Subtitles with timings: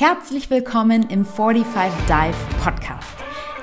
[0.00, 3.12] Herzlich willkommen im 45 Dive Podcast.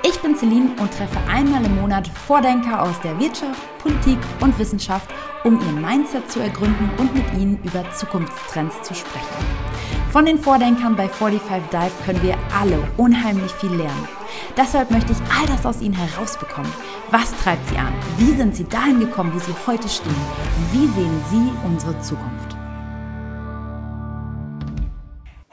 [0.06, 5.10] Ich bin Celine und treffe einmal im Monat Vordenker aus der Wirtschaft, Politik und Wissenschaft,
[5.42, 9.46] um ihr Mindset zu ergründen und mit ihnen über Zukunftstrends zu sprechen.
[10.12, 14.08] Von den Vordenkern bei 45 Dive können wir alle unheimlich viel lernen.
[14.56, 16.70] Deshalb möchte ich all das aus ihnen herausbekommen.
[17.10, 17.92] Was treibt sie an?
[18.16, 20.14] Wie sind sie dahin gekommen, wo sie heute stehen?
[20.70, 22.57] Wie sehen sie unsere Zukunft?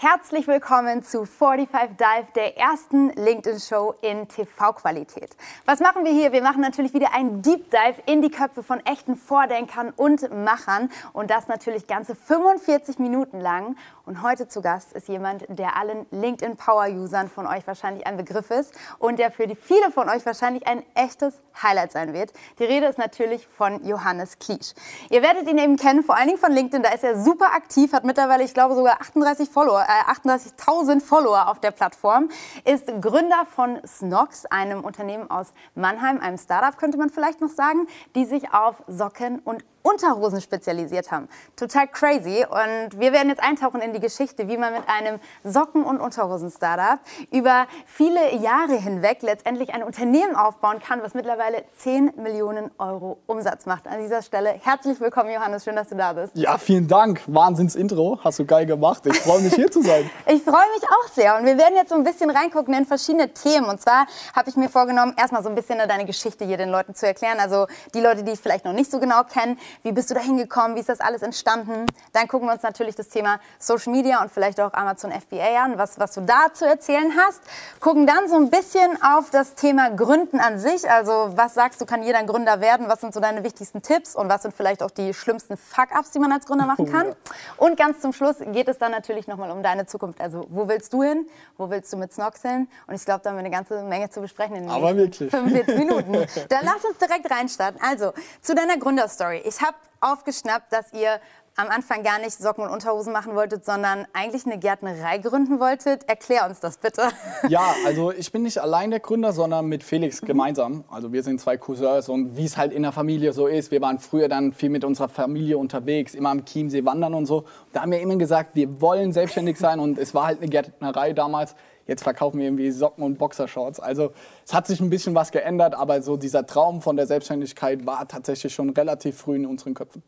[0.07, 5.35] Herzlich willkommen zu 45 Dive, der ersten LinkedIn-Show in TV-Qualität.
[5.65, 6.31] Was machen wir hier?
[6.31, 10.91] Wir machen natürlich wieder einen Deep Dive in die Köpfe von echten Vordenkern und Machern
[11.13, 13.77] und das natürlich ganze 45 Minuten lang.
[14.05, 18.51] Und heute zu Gast ist jemand, der allen LinkedIn Power-Usern von euch wahrscheinlich ein Begriff
[18.51, 22.31] ist und der für die viele von euch wahrscheinlich ein echtes Highlight sein wird.
[22.59, 24.75] Die Rede ist natürlich von Johannes Kliesch.
[25.09, 26.83] Ihr werdet ihn eben kennen, vor allen Dingen von LinkedIn.
[26.83, 31.59] Da ist er super aktiv, hat mittlerweile, ich glaube, sogar 38 Follower, 38.000 Follower auf
[31.59, 32.29] der Plattform,
[32.63, 37.87] ist Gründer von Snox, einem Unternehmen aus Mannheim, einem Startup könnte man vielleicht noch sagen,
[38.15, 41.29] die sich auf Socken und Unterhosen spezialisiert haben.
[41.55, 42.43] Total crazy.
[42.49, 46.99] Und wir werden jetzt eintauchen in die Geschichte, wie man mit einem Socken- und Unterhosen-Startup
[47.31, 53.67] über viele Jahre hinweg letztendlich ein Unternehmen aufbauen kann, was mittlerweile 10 Millionen Euro Umsatz
[53.67, 53.87] macht.
[53.87, 55.63] An dieser Stelle herzlich willkommen, Johannes.
[55.63, 56.35] Schön, dass du da bist.
[56.35, 57.21] Ja, vielen Dank.
[57.27, 58.19] Wahnsinns-Intro.
[58.23, 59.05] Hast du geil gemacht.
[59.05, 60.09] Ich freue mich, hier zu sein.
[60.25, 61.37] ich freue mich auch sehr.
[61.37, 63.67] Und wir werden jetzt so ein bisschen reingucken in verschiedene Themen.
[63.67, 66.95] Und zwar habe ich mir vorgenommen, erstmal so ein bisschen deine Geschichte hier den Leuten
[66.95, 67.37] zu erklären.
[67.39, 69.57] Also die Leute, die ich vielleicht noch nicht so genau kenne.
[69.83, 70.75] Wie bist du da hingekommen?
[70.75, 71.85] Wie ist das alles entstanden?
[72.13, 75.77] Dann gucken wir uns natürlich das Thema Social Media und vielleicht auch Amazon FBA an,
[75.77, 77.41] was, was du da zu erzählen hast.
[77.79, 80.89] Gucken dann so ein bisschen auf das Thema Gründen an sich.
[80.89, 82.87] Also was sagst du, kann jeder ein Gründer werden?
[82.87, 86.19] Was sind so deine wichtigsten Tipps und was sind vielleicht auch die schlimmsten Fuck-ups, die
[86.19, 87.15] man als Gründer machen kann?
[87.57, 90.21] Und ganz zum Schluss geht es dann natürlich nochmal um deine Zukunft.
[90.21, 91.27] Also wo willst du hin?
[91.57, 92.67] Wo willst du mit Snox hin?
[92.87, 95.29] Und ich glaube, da haben wir eine ganze Menge zu besprechen in den Aber wirklich.
[95.31, 96.13] 45 Minuten.
[96.49, 97.81] Dann lass uns direkt reinstarten.
[97.81, 99.41] Also zu deiner Gründerstory.
[99.45, 101.19] Ich habe aufgeschnappt, dass ihr
[101.57, 106.07] am Anfang gar nicht Socken und Unterhosen machen wolltet, sondern eigentlich eine Gärtnerei gründen wolltet.
[106.09, 107.03] Erklär uns das bitte.
[107.47, 110.27] Ja, also ich bin nicht allein der Gründer, sondern mit Felix mhm.
[110.27, 110.83] gemeinsam.
[110.89, 113.81] Also wir sind zwei Cousins und wie es halt in der Familie so ist, wir
[113.81, 117.45] waren früher dann viel mit unserer Familie unterwegs, immer am Chiemsee wandern und so.
[117.71, 121.13] Da haben wir immer gesagt, wir wollen selbstständig sein und es war halt eine Gärtnerei
[121.13, 121.55] damals.
[121.87, 123.79] Jetzt verkaufen wir irgendwie Socken und Boxershorts.
[123.79, 124.11] Also
[124.45, 128.07] es hat sich ein bisschen was geändert, aber so dieser Traum von der Selbstständigkeit war
[128.07, 130.01] tatsächlich schon relativ früh in unseren Köpfen.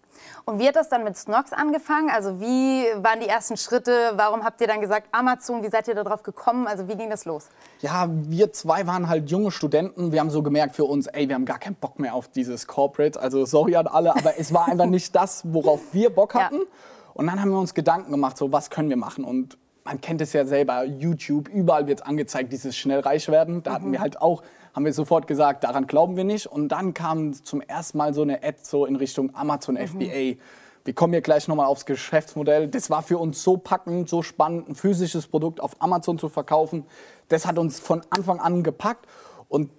[0.45, 2.09] Und wie hat das dann mit Snox angefangen?
[2.09, 3.91] Also wie waren die ersten Schritte?
[4.15, 5.61] Warum habt ihr dann gesagt Amazon?
[5.61, 6.65] Wie seid ihr darauf gekommen?
[6.65, 7.47] Also wie ging das los?
[7.81, 10.11] Ja, wir zwei waren halt junge Studenten.
[10.11, 12.65] Wir haben so gemerkt für uns, ey, wir haben gar keinen Bock mehr auf dieses
[12.65, 13.19] Corporate.
[13.19, 16.55] Also sorry an alle, aber es war einfach nicht das, worauf wir Bock hatten.
[16.55, 16.65] Ja.
[17.13, 19.23] Und dann haben wir uns Gedanken gemacht, so was können wir machen?
[19.23, 23.63] Und man kennt es ja selber, YouTube, überall wird angezeigt, dieses schnell reich werden.
[23.63, 24.03] Da hatten wir mhm.
[24.03, 24.43] halt auch,
[24.75, 26.45] haben wir sofort gesagt, daran glauben wir nicht.
[26.45, 29.87] Und dann kam zum ersten Mal so eine Ad so in Richtung Amazon mhm.
[29.87, 30.41] FBA.
[30.83, 32.67] Wir kommen hier gleich nochmal aufs Geschäftsmodell.
[32.67, 36.85] Das war für uns so packend, so spannend, ein physisches Produkt auf Amazon zu verkaufen.
[37.29, 39.05] Das hat uns von Anfang an gepackt.
[39.47, 39.71] Und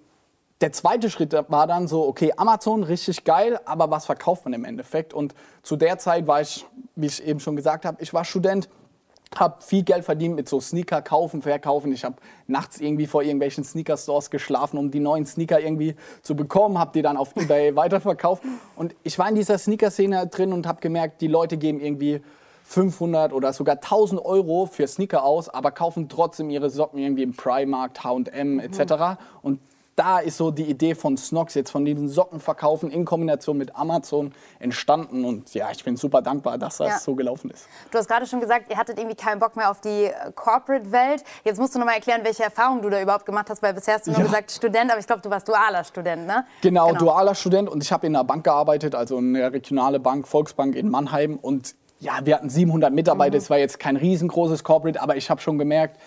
[0.61, 4.65] der zweite Schritt war dann so, okay, Amazon, richtig geil, aber was verkauft man im
[4.65, 5.13] Endeffekt?
[5.13, 6.65] Und zu der Zeit war ich,
[6.95, 8.69] wie ich eben schon gesagt habe, ich war Student,
[9.35, 11.91] habe viel Geld verdient mit so Sneaker kaufen, verkaufen.
[11.91, 12.15] Ich habe
[12.47, 17.01] nachts irgendwie vor irgendwelchen Sneaker-Stores geschlafen, um die neuen Sneaker irgendwie zu bekommen, habe die
[17.01, 18.43] dann auf eBay weiterverkauft.
[18.75, 22.21] Und ich war in dieser Sneaker-Szene drin und habe gemerkt, die Leute geben irgendwie
[22.63, 27.35] 500 oder sogar 1000 Euro für Sneaker aus, aber kaufen trotzdem ihre Socken irgendwie im
[27.35, 29.19] Primark, H&M etc.
[29.41, 29.59] Und
[29.99, 34.31] da ist so die Idee von Snox jetzt von diesen Sockenverkaufen in Kombination mit Amazon
[34.59, 35.25] entstanden.
[35.25, 36.99] Und ja, ich bin super dankbar, dass das ja.
[36.99, 37.67] so gelaufen ist.
[37.91, 41.25] Du hast gerade schon gesagt, ihr hattet irgendwie keinen Bock mehr auf die äh, Corporate-Welt.
[41.43, 43.95] Jetzt musst du noch mal erklären, welche Erfahrungen du da überhaupt gemacht hast, weil bisher
[43.95, 44.25] hast du nur ja.
[44.25, 46.45] gesagt Student, aber ich glaube, du warst dualer Student, ne?
[46.61, 46.99] Genau, genau.
[46.99, 50.89] dualer Student und ich habe in einer Bank gearbeitet, also eine regionale Bank, Volksbank in
[50.89, 51.37] Mannheim.
[51.41, 53.49] Und ja, wir hatten 700 Mitarbeiter, es mhm.
[53.49, 55.99] war jetzt kein riesengroßes Corporate, aber ich habe schon gemerkt,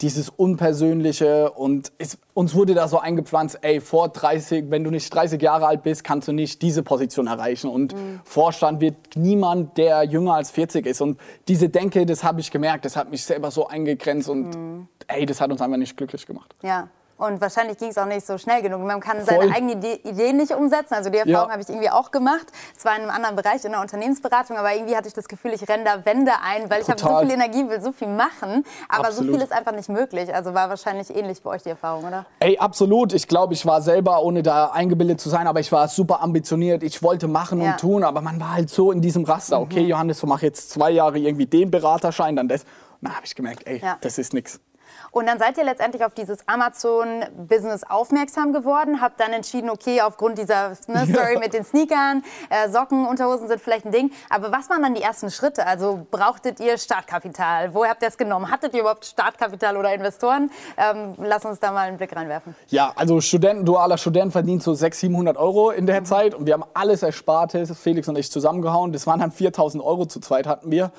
[0.00, 5.12] dieses Unpersönliche und es, uns wurde da so eingepflanzt, ey, vor 30, wenn du nicht
[5.12, 8.20] 30 Jahre alt bist, kannst du nicht diese Position erreichen und mhm.
[8.22, 11.18] Vorstand wird niemand, der jünger als 40 ist und
[11.48, 14.88] diese Denke, das habe ich gemerkt, das hat mich selber so eingegrenzt und mhm.
[15.08, 16.54] ey, das hat uns einfach nicht glücklich gemacht.
[16.62, 16.88] Ja.
[17.18, 18.80] Und wahrscheinlich ging es auch nicht so schnell genug.
[18.82, 19.40] Man kann Voll.
[19.40, 20.94] seine eigenen Ideen nicht umsetzen.
[20.94, 21.52] Also die Erfahrung ja.
[21.52, 22.46] habe ich irgendwie auch gemacht.
[22.76, 25.68] Zwar in einem anderen Bereich, in der Unternehmensberatung, aber irgendwie hatte ich das Gefühl, ich
[25.68, 26.96] renne da Wände ein, weil Total.
[26.96, 29.32] ich habe so viel Energie, will so viel machen, aber absolut.
[29.32, 30.32] so viel ist einfach nicht möglich.
[30.32, 32.24] Also war wahrscheinlich ähnlich bei euch die Erfahrung, oder?
[32.38, 33.12] Ey, absolut.
[33.12, 36.84] Ich glaube, ich war selber, ohne da eingebildet zu sein, aber ich war super ambitioniert.
[36.84, 37.72] Ich wollte machen ja.
[37.72, 39.60] und tun, aber man war halt so in diesem Raster.
[39.60, 39.88] Okay, mhm.
[39.88, 42.64] Johannes, du machst jetzt zwei Jahre irgendwie den Beraterschein, dann das
[43.00, 43.96] dann habe ich gemerkt, ey, ja.
[44.00, 44.60] das ist nichts.
[45.10, 50.38] Und dann seid ihr letztendlich auf dieses Amazon-Business aufmerksam geworden, habt dann entschieden, okay, aufgrund
[50.38, 51.40] dieser ne, Story ja.
[51.40, 54.12] mit den Sneakern, äh, Socken, Unterhosen sind vielleicht ein Ding.
[54.30, 55.66] Aber was waren dann die ersten Schritte?
[55.66, 57.74] Also brauchtet ihr Startkapital?
[57.74, 58.50] Woher habt ihr es genommen?
[58.50, 60.50] Hattet ihr überhaupt Startkapital oder Investoren?
[60.76, 62.54] Ähm, lass uns da mal einen Blick reinwerfen.
[62.68, 66.04] Ja, also Studenten, dualer Student verdient so 600, 700 Euro in der mhm.
[66.04, 68.92] Zeit und wir haben alles Erspartes, Felix und ich zusammengehauen.
[68.92, 70.92] Das waren dann 4000 Euro zu zweit hatten wir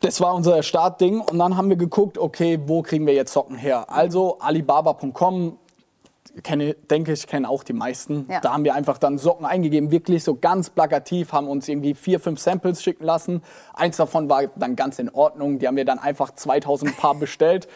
[0.00, 3.56] das war unser Startding und dann haben wir geguckt, okay, wo kriegen wir jetzt Socken
[3.56, 3.90] her?
[3.90, 5.58] Also alibaba.com,
[6.42, 8.26] kenne, denke ich, kennen auch die meisten.
[8.30, 8.40] Ja.
[8.40, 12.20] Da haben wir einfach dann Socken eingegeben, wirklich so ganz plakativ, haben uns irgendwie vier,
[12.20, 13.42] fünf Samples schicken lassen.
[13.74, 15.58] Eins davon war dann ganz in Ordnung.
[15.58, 17.68] Die haben wir dann einfach 2000 Paar bestellt.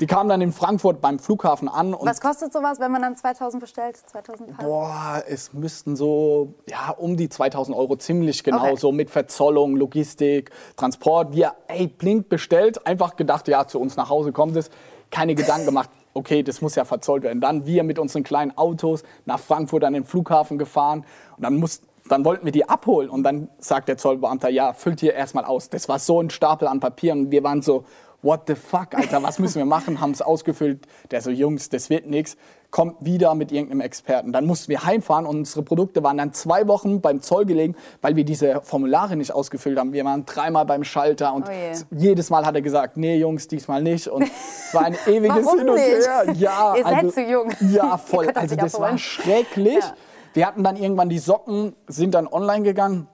[0.00, 1.96] Die kamen dann in Frankfurt beim Flughafen an.
[2.00, 3.96] Was kostet sowas, wenn man dann 2000 bestellt?
[3.96, 4.64] 2000 Paar?
[4.64, 8.76] Boah, es müssten so ja, um die 2000 Euro ziemlich genau, okay.
[8.76, 11.32] so mit Verzollung, Logistik, Transport.
[11.32, 14.70] Wir, ey, blind bestellt, einfach gedacht, ja, zu uns nach Hause kommt es.
[15.10, 17.40] Keine Gedanken gemacht okay, das muss ja verzollt werden.
[17.40, 21.04] Dann wir mit unseren kleinen Autos nach Frankfurt an den Flughafen gefahren
[21.36, 25.00] und dann muss, dann wollten wir die abholen und dann sagt der Zollbeamte, ja, füllt
[25.00, 25.68] hier erstmal aus.
[25.68, 27.84] Das war so ein Stapel an Papieren wir waren so,
[28.22, 30.00] what the fuck, Alter, was müssen wir machen?
[30.00, 30.86] Haben es ausgefüllt.
[31.10, 32.36] Der so, Jungs, das wird nichts.
[32.74, 34.32] Kommt wieder mit irgendeinem Experten.
[34.32, 38.16] Dann mussten wir heimfahren und unsere Produkte waren dann zwei Wochen beim Zoll gelegen, weil
[38.16, 39.92] wir diese Formulare nicht ausgefüllt haben.
[39.92, 41.52] Wir waren dreimal beim Schalter und oh
[41.92, 44.08] jedes Mal hat er gesagt, nee, Jungs, diesmal nicht.
[44.08, 46.32] Und es war ein ewiges Hin und Her.
[46.34, 47.52] Ja, Ihr also, seid zu jung.
[47.60, 48.28] Ja, voll.
[48.34, 49.78] Also das war schrecklich.
[49.78, 49.94] Ja.
[50.32, 53.06] Wir hatten dann irgendwann die Socken, sind dann online gegangen.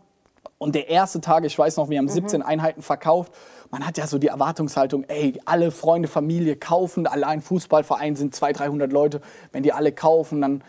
[0.56, 2.46] Und der erste Tag, ich weiß noch, wir haben 17 mhm.
[2.46, 3.30] Einheiten verkauft
[3.70, 8.60] man hat ja so die Erwartungshaltung, ey, alle Freunde, Familie kaufen, allein Fußballverein sind 200,
[8.60, 9.20] 300 Leute,
[9.52, 10.62] wenn die alle kaufen, dann,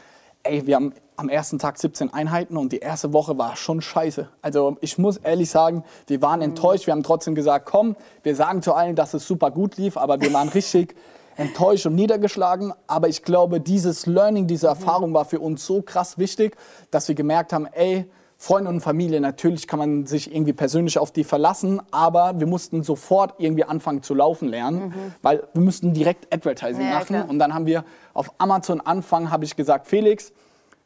[0.43, 4.27] ey, wir haben am ersten Tag 17 Einheiten und die erste Woche war schon scheiße.
[4.41, 8.61] Also ich muss ehrlich sagen, wir waren enttäuscht, wir haben trotzdem gesagt, komm, wir sagen
[8.61, 10.95] zu allen, dass es super gut lief, aber wir waren richtig
[11.37, 12.73] enttäuscht und niedergeschlagen.
[12.87, 16.57] Aber ich glaube, dieses Learning, diese Erfahrung war für uns so krass wichtig,
[16.89, 18.09] dass wir gemerkt haben, ey,
[18.41, 22.81] Freunde und Familie, natürlich kann man sich irgendwie persönlich auf die verlassen, aber wir mussten
[22.81, 24.93] sofort irgendwie anfangen zu laufen lernen, mhm.
[25.21, 27.05] weil wir mussten direkt Advertising ja, machen.
[27.05, 27.29] Klar.
[27.29, 27.85] Und dann haben wir
[28.15, 30.33] auf Amazon anfangen, habe ich gesagt, Felix,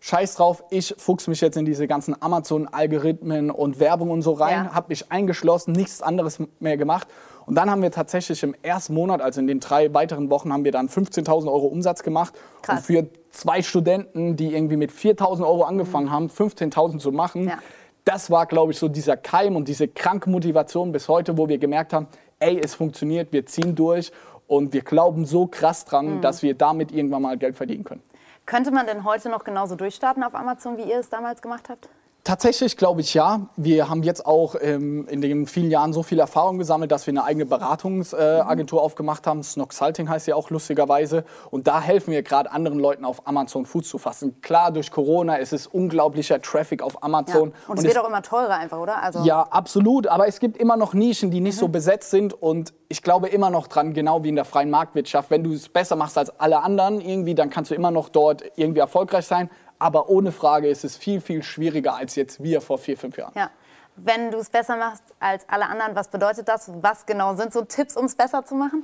[0.02, 4.66] scheiß drauf, ich fuchs mich jetzt in diese ganzen Amazon-Algorithmen und Werbung und so rein,
[4.66, 4.74] ja.
[4.74, 7.08] habe mich eingeschlossen, nichts anderes mehr gemacht.
[7.46, 10.64] Und dann haben wir tatsächlich im ersten Monat, also in den drei weiteren Wochen, haben
[10.64, 12.34] wir dann 15.000 Euro Umsatz gemacht.
[12.62, 12.80] Krass.
[12.80, 17.60] Und für zwei Studenten, die irgendwie mit 4.000 Euro angefangen haben, 15.000 zu machen, ja.
[18.04, 21.58] das war, glaube ich, so dieser Keim und diese kranke Motivation bis heute, wo wir
[21.58, 22.08] gemerkt haben,
[22.40, 24.12] ey, es funktioniert, wir ziehen durch
[24.48, 26.22] und wir glauben so krass dran, mhm.
[26.22, 28.02] dass wir damit irgendwann mal Geld verdienen können.
[28.46, 31.90] Könnte man denn heute noch genauso durchstarten auf Amazon, wie ihr es damals gemacht habt?
[32.26, 33.42] Tatsächlich glaube ich ja.
[33.56, 37.12] Wir haben jetzt auch ähm, in den vielen Jahren so viel Erfahrung gesammelt, dass wir
[37.12, 38.86] eine eigene Beratungsagentur äh, mhm.
[38.86, 39.44] aufgemacht haben.
[39.44, 41.24] Snoxalting heißt ja auch lustigerweise.
[41.52, 44.42] Und da helfen wir gerade anderen Leuten auf Amazon Fuß zu fassen.
[44.42, 47.50] Klar, durch Corona ist es unglaublicher Traffic auf Amazon.
[47.50, 47.56] Ja.
[47.68, 49.04] Und, es wird auch immer teurer einfach, oder?
[49.04, 50.08] Also ja, absolut.
[50.08, 51.60] Aber es gibt immer noch Nischen, die nicht mhm.
[51.60, 52.34] so besetzt sind.
[52.34, 55.30] Und ich glaube immer noch dran, genau wie in der freien Marktwirtschaft.
[55.30, 58.44] Wenn du es besser machst als alle anderen irgendwie, dann kannst du immer noch dort
[58.56, 59.52] irgendwie erfolgreich sein.
[59.80, 63.34] Aber ohne Frage ist es viel, viel schwieriger als jetzt wir vor vier, fünf Jahren.
[63.36, 63.50] Ja.
[63.98, 66.70] Wenn du es besser machst als alle anderen, was bedeutet das?
[66.82, 68.84] Was genau sind so Tipps, um es besser zu machen?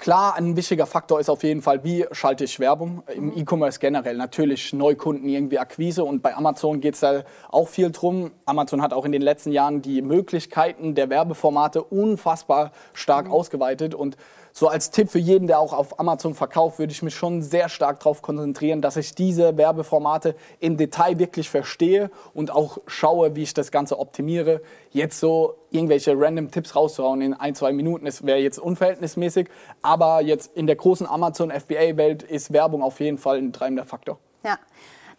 [0.00, 3.32] Klar, ein wichtiger Faktor ist auf jeden Fall, wie schalte ich Werbung im mhm.
[3.36, 4.16] E-Commerce generell.
[4.16, 8.30] Natürlich Neukunden irgendwie Akquise und bei Amazon geht es da auch viel drum.
[8.46, 13.32] Amazon hat auch in den letzten Jahren die Möglichkeiten der Werbeformate unfassbar stark mhm.
[13.32, 14.16] ausgeweitet und
[14.52, 17.68] so als Tipp für jeden, der auch auf Amazon verkauft, würde ich mich schon sehr
[17.68, 23.42] stark darauf konzentrieren, dass ich diese Werbeformate im Detail wirklich verstehe und auch schaue, wie
[23.42, 24.60] ich das Ganze optimiere.
[24.90, 29.48] Jetzt so irgendwelche random Tipps rauszuhauen in ein, zwei Minuten, das wäre jetzt unverhältnismäßig.
[29.82, 34.18] Aber jetzt in der großen Amazon FBA-Welt ist Werbung auf jeden Fall ein treibender Faktor.
[34.44, 34.58] Ja.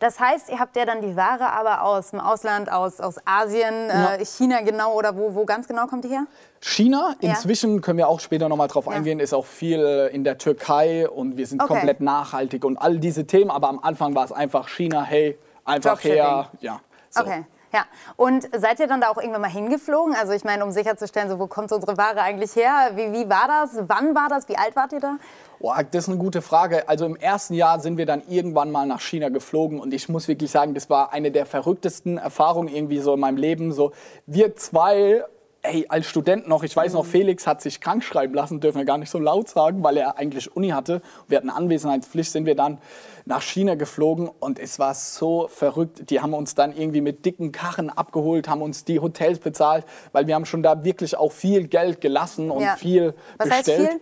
[0.02, 3.88] Das heißt, ihr habt ja dann die Ware aber aus dem Ausland, aus, aus Asien,
[3.88, 4.16] ja.
[4.16, 6.26] äh, China genau oder wo, wo ganz genau kommt die her?
[6.60, 7.82] China, inzwischen ja.
[7.82, 8.94] können wir auch später nochmal drauf ja.
[8.94, 11.76] eingehen, ist auch viel in der Türkei und wir sind okay.
[11.76, 13.52] komplett nachhaltig und all diese Themen.
[13.52, 16.50] Aber am Anfang war es einfach China, hey, einfach her.
[16.62, 16.82] Ja,
[17.12, 17.22] so.
[17.22, 17.46] Okay.
[17.74, 17.86] Ja,
[18.18, 20.14] und seid ihr dann da auch irgendwann mal hingeflogen?
[20.16, 22.92] Also ich meine, um sicherzustellen, so, wo kommt unsere Ware eigentlich her?
[22.96, 23.84] Wie, wie war das?
[23.88, 24.50] Wann war das?
[24.50, 25.18] Wie alt wart ihr da?
[25.60, 26.90] Oh, das ist eine gute Frage.
[26.90, 30.28] Also im ersten Jahr sind wir dann irgendwann mal nach China geflogen und ich muss
[30.28, 33.72] wirklich sagen, das war eine der verrücktesten Erfahrungen irgendwie so in meinem Leben.
[33.72, 33.92] So
[34.26, 35.24] wir zwei
[35.64, 38.86] ey, als Student noch, ich weiß noch, Felix hat sich krank schreiben lassen, dürfen wir
[38.86, 41.02] gar nicht so laut sagen, weil er eigentlich Uni hatte.
[41.28, 42.80] Wir hatten Anwesenheitspflicht, sind wir dann
[43.26, 46.10] nach China geflogen und es war so verrückt.
[46.10, 50.28] Die haben uns dann irgendwie mit dicken Karren abgeholt, haben uns die Hotels bezahlt, weil
[50.28, 52.76] wir haben schon da wirklich auch viel Geld gelassen und Ja.
[52.76, 53.80] viel Was bestellt.
[53.80, 54.02] heißt viel?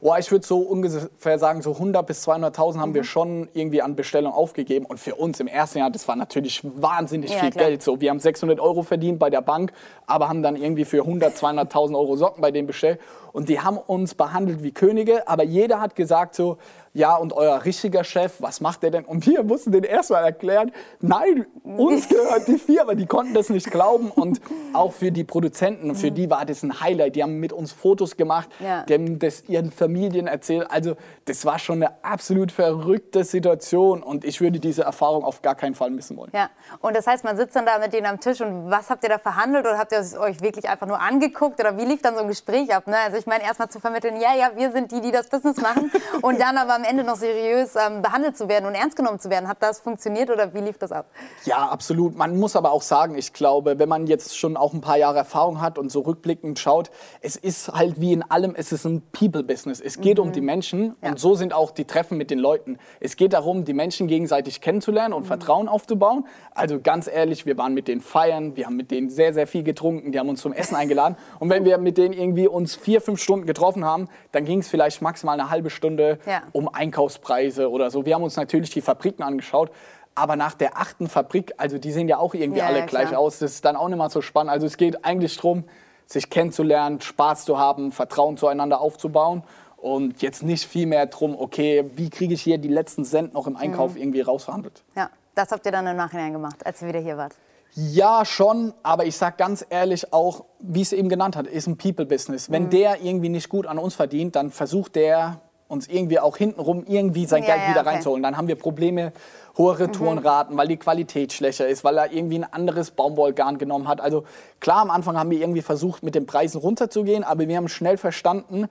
[0.00, 2.94] Boah, ich würde so ungefähr sagen, so 100 bis 200.000 haben Mhm.
[2.94, 4.86] wir schon irgendwie an Bestellung aufgegeben.
[4.86, 7.66] Und für uns im ersten Jahr, das war natürlich wahnsinnig Ja, viel klar.
[7.66, 7.82] Geld.
[7.82, 9.72] So, wir haben 600 Euro verdient bei der Bank,
[10.06, 12.98] aber haben dann irgendwie für 100, 200.000 Euro Socken bei denen bestellt.
[13.32, 16.56] Und die haben uns behandelt wie Könige, aber jeder hat gesagt so,
[16.92, 19.04] ja, und euer richtiger Chef, was macht der denn?
[19.04, 23.70] Und wir mussten den erstmal erklären, nein, uns gehört die Firma, die konnten das nicht
[23.70, 24.10] glauben.
[24.10, 24.40] Und
[24.72, 27.14] auch für die Produzenten, für die war das ein Highlight.
[27.14, 28.82] Die haben mit uns Fotos gemacht, Ja.
[28.84, 30.66] die haben das ihren Familien erzählt.
[30.70, 35.54] Also das war schon eine absolut verrückte Situation und ich würde diese Erfahrung auf gar
[35.54, 36.32] keinen Fall missen wollen.
[36.34, 39.04] Ja, und das heißt, man sitzt dann da mit denen am Tisch und was habt
[39.04, 42.02] ihr da verhandelt oder habt ihr es euch wirklich einfach nur angeguckt oder wie lief
[42.02, 42.86] dann so ein Gespräch ab?
[42.88, 42.96] Ne?
[42.98, 45.92] Also ich meine, erstmal zu vermitteln, ja, ja, wir sind die, die das Business machen
[46.22, 49.28] und dann aber am Ende noch seriös ähm, behandelt zu werden und ernst genommen zu
[49.30, 49.48] werden.
[49.48, 51.06] Hat das funktioniert oder wie lief das ab?
[51.44, 52.16] Ja, absolut.
[52.16, 55.18] Man muss aber auch sagen, ich glaube, wenn man jetzt schon auch ein paar Jahre
[55.18, 59.02] Erfahrung hat und so rückblickend schaut, es ist halt wie in allem, es ist ein
[59.12, 59.80] People-Business.
[59.80, 61.10] Es geht um die Menschen Ja.
[61.10, 62.78] und so sind auch die Treffen mit den Leuten.
[63.00, 66.26] Es geht darum, die Menschen gegenseitig kennenzulernen und Vertrauen aufzubauen.
[66.54, 69.62] Also ganz ehrlich, wir waren mit denen feiern, wir haben mit denen sehr, sehr viel
[69.62, 71.16] getrunken, die haben uns zum Essen eingeladen.
[71.38, 74.68] Und wenn wir mit denen irgendwie uns vier, fünf Stunden getroffen haben, dann ging es
[74.68, 76.42] vielleicht maximal eine halbe Stunde Ja.
[76.52, 78.04] um Einkaufspreise oder so.
[78.06, 79.70] Wir haben uns natürlich die Fabriken angeschaut.
[80.16, 83.14] Aber nach der achten Fabrik, also die sehen ja auch irgendwie Ja, alle ja, gleich
[83.16, 84.50] aus, das ist dann auch nicht mal so spannend.
[84.52, 85.64] Also es geht eigentlich darum,
[86.04, 89.44] sich kennenzulernen, Spaß zu haben, Vertrauen zueinander aufzubauen
[89.76, 93.46] und jetzt nicht viel mehr darum, okay, wie kriege ich hier die letzten Cent noch
[93.46, 94.00] im Einkauf Mhm.
[94.02, 94.82] irgendwie rausverhandelt.
[94.96, 97.34] Ja, das habt ihr dann im Nachhinein gemacht, als ihr wieder hier wart.
[97.74, 101.76] Ja, schon, aber ich sag ganz ehrlich auch, wie es eben genannt hat, ist ein
[101.78, 102.50] People-Business.
[102.50, 102.70] Wenn Mhm.
[102.70, 107.26] der irgendwie nicht gut an uns verdient, dann versucht der uns irgendwie auch hintenrum irgendwie
[107.26, 107.90] sein Ja, Geld ja, wieder okay.
[107.90, 108.22] reinzuholen.
[108.22, 109.12] Dann haben wir Probleme,
[109.56, 114.00] hohe Retourenraten, weil die Qualität schlechter ist, weil er irgendwie ein anderes Baumwollgarn genommen hat.
[114.00, 114.24] Also
[114.58, 117.96] klar, am Anfang haben wir irgendwie versucht, mit den Preisen runterzugehen, aber wir haben schnell
[117.96, 118.68] verstanden,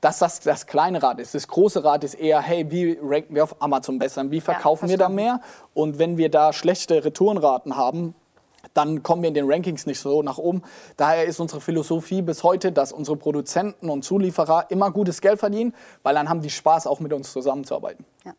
[0.00, 1.34] dass das das kleine Rad ist.
[1.34, 4.30] Das große Rad ist eher, hey, wie ranken wir auf Amazon besser?
[4.30, 5.40] Wie verkaufen wir da mehr?
[5.74, 8.14] Und wenn wir da schlechte Retourenraten haben,
[8.74, 10.62] dann kommen wir in den Rankings nicht so nach oben.
[10.96, 15.74] Daher ist unsere Philosophie bis heute, dass unsere Produzenten und Zulieferer immer gutes Geld verdienen,
[16.02, 18.04] weil dann haben die Spaß, auch mit uns zusammenzuarbeiten.
[18.24, 18.34] Ja.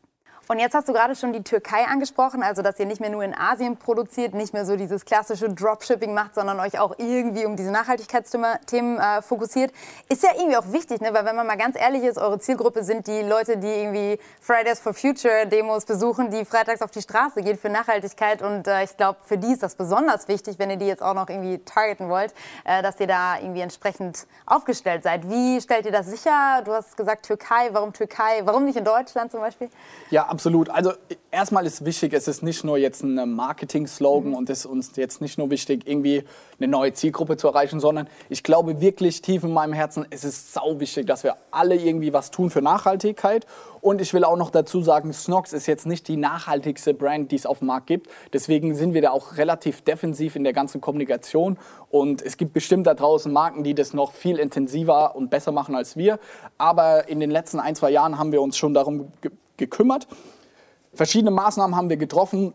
[0.51, 3.24] Und jetzt hast du gerade schon die Türkei angesprochen, also dass ihr nicht mehr nur
[3.24, 7.55] in Asien produziert, nicht mehr so dieses klassische Dropshipping macht, sondern euch auch irgendwie um
[7.55, 9.72] diese Nachhaltigkeitsthemen äh, fokussiert.
[10.10, 11.13] Ist ja irgendwie auch wichtig, ne?
[11.13, 14.81] weil wenn man mal ganz ehrlich ist, eure Zielgruppe sind die Leute, die irgendwie Fridays
[14.81, 18.41] for Future Demos besuchen, die freitags auf die Straße gehen für Nachhaltigkeit.
[18.41, 21.13] Und äh, ich glaube, für die ist das besonders wichtig, wenn ihr die jetzt auch
[21.13, 22.34] noch irgendwie targeten wollt,
[22.65, 25.29] äh, dass ihr da irgendwie entsprechend aufgestellt seid.
[25.29, 26.62] Wie stellt ihr das sicher?
[26.65, 27.70] Du hast gesagt Türkei.
[27.72, 28.41] Warum Türkei?
[28.43, 29.70] Warum nicht in Deutschland zum Beispiel?
[30.10, 30.41] Ja, absolut.
[30.46, 30.94] Also
[31.32, 35.22] erstmal ist wichtig, es ist nicht nur jetzt ein Marketing-Slogan und es ist uns jetzt
[35.22, 36.24] nicht nur wichtig, irgendwie
[36.60, 40.54] eine neue Zielgruppe zu erreichen, sondern ich glaube wirklich tief in meinem Herzen, es ist
[40.54, 43.46] sau wichtig, dass wir alle irgendwie was tun für Nachhaltigkeit.
[43.82, 47.36] Und ich will auch noch dazu sagen, Snox ist jetzt nicht die nachhaltigste Brand, die
[47.36, 48.10] es auf dem Markt gibt.
[48.32, 51.58] Deswegen sind wir da auch relativ defensiv in der ganzen Kommunikation.
[51.90, 55.76] Und es gibt bestimmt da draußen Marken, die das noch viel intensiver und besser machen
[55.76, 56.20] als wir.
[56.60, 59.12] Aber in den letzten ein, zwei Jahren haben wir uns schon darum
[59.62, 60.08] gekümmert.
[60.94, 62.53] Verschiedene Maßnahmen haben wir getroffen.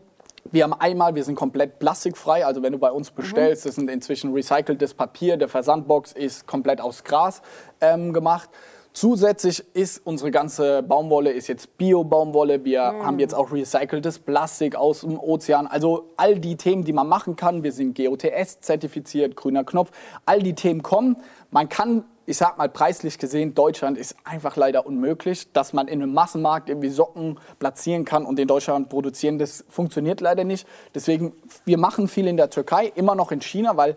[0.53, 3.91] Wir haben einmal, wir sind komplett plastikfrei, also wenn du bei uns bestellst, das sind
[3.91, 7.43] inzwischen recyceltes Papier, der Versandbox ist komplett aus Gras
[7.81, 8.51] ähm, gemacht.
[8.93, 12.65] Zusätzlich ist unsere ganze Baumwolle ist jetzt Bio-Baumwolle.
[12.65, 15.67] Wir haben jetzt auch recyceltes Plastik aus dem Ozean.
[15.67, 17.63] Also all die Themen, die man machen kann.
[17.63, 19.91] Wir sind GOTS-zertifiziert, grüner Knopf.
[20.25, 21.19] All die Themen kommen.
[21.51, 26.03] Man kann, ich sag mal preislich gesehen, Deutschland ist einfach leider unmöglich, dass man in
[26.03, 29.39] einem Massenmarkt irgendwie Socken platzieren kann und in Deutschland produzieren.
[29.39, 30.67] Das funktioniert leider nicht.
[30.95, 31.33] Deswegen,
[31.65, 33.97] wir machen viel in der Türkei, immer noch in China, weil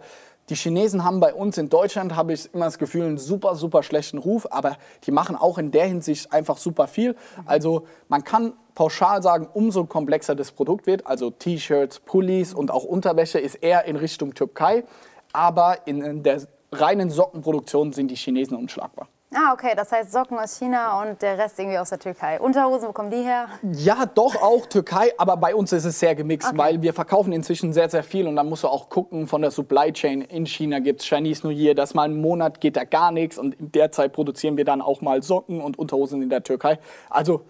[0.49, 3.83] die Chinesen haben bei uns in Deutschland, habe ich immer das Gefühl, einen super, super
[3.83, 7.15] schlechten Ruf, aber die machen auch in der Hinsicht einfach super viel.
[7.45, 12.83] Also man kann pauschal sagen, umso komplexer das Produkt wird, also T-Shirts, Pullis und auch
[12.83, 14.85] Unterwäsche ist eher in Richtung Türkei,
[15.33, 19.07] aber in der reinen Sockenproduktion sind die Chinesen unschlagbar.
[19.31, 22.39] Ah, okay, das heißt Socken aus China und der Rest irgendwie aus der Türkei.
[22.39, 23.47] Unterhosen, wo kommen die her?
[23.73, 26.57] Ja, doch auch Türkei, aber bei uns ist es sehr gemixt, Okay.
[26.57, 29.51] weil wir verkaufen inzwischen sehr, sehr viel und dann musst du auch gucken von der
[29.51, 30.21] Supply Chain.
[30.21, 33.37] In China gibt es Chinese New Year, das mal einen Monat geht da gar nichts
[33.37, 36.79] und in der Zeit produzieren wir dann auch mal Socken und Unterhosen in der Türkei.
[37.11, 37.41] Also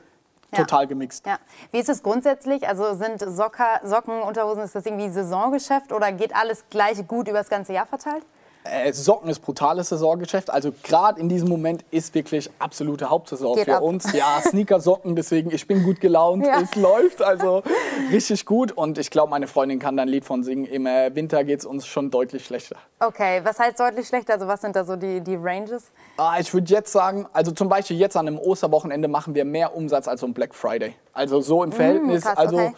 [0.51, 0.57] Ja.
[0.59, 1.25] total gemixt.
[1.25, 1.37] Ja.
[1.71, 2.67] Wie ist es grundsätzlich?
[2.67, 7.37] Also sind Socker, Socken, Unterhosen, ist das irgendwie Saisongeschäft oder geht alles gleich gut über
[7.37, 8.25] das ganze Jahr verteilt?
[8.65, 10.49] Äh, Socken ist brutales Saisongeschäft.
[10.49, 13.83] Also gerade in diesem Moment ist wirklich absolute Hauptsaison Geht für ab.
[13.83, 14.11] uns.
[14.11, 16.45] Ja, Sneaker-Socken, deswegen ich bin gut gelaunt.
[16.45, 16.61] Ja.
[16.61, 17.63] Es läuft also
[18.11, 18.71] richtig gut.
[18.73, 20.65] Und ich glaube, meine Freundin kann da ein Lied von singen.
[20.65, 22.75] Im äh, Winter geht es uns schon deutlich schlechter.
[22.99, 24.33] Okay, was heißt deutlich schlechter?
[24.33, 25.91] Also was sind da so die, die Ranges?
[26.17, 29.75] Ah, ich würde jetzt sagen, also zum Beispiel jetzt an einem Osterwochenende machen wir mehr
[29.75, 30.95] Umsatz als am Black Friday.
[31.13, 32.23] Also so im Verhältnis.
[32.23, 32.73] Mm, krass, also okay.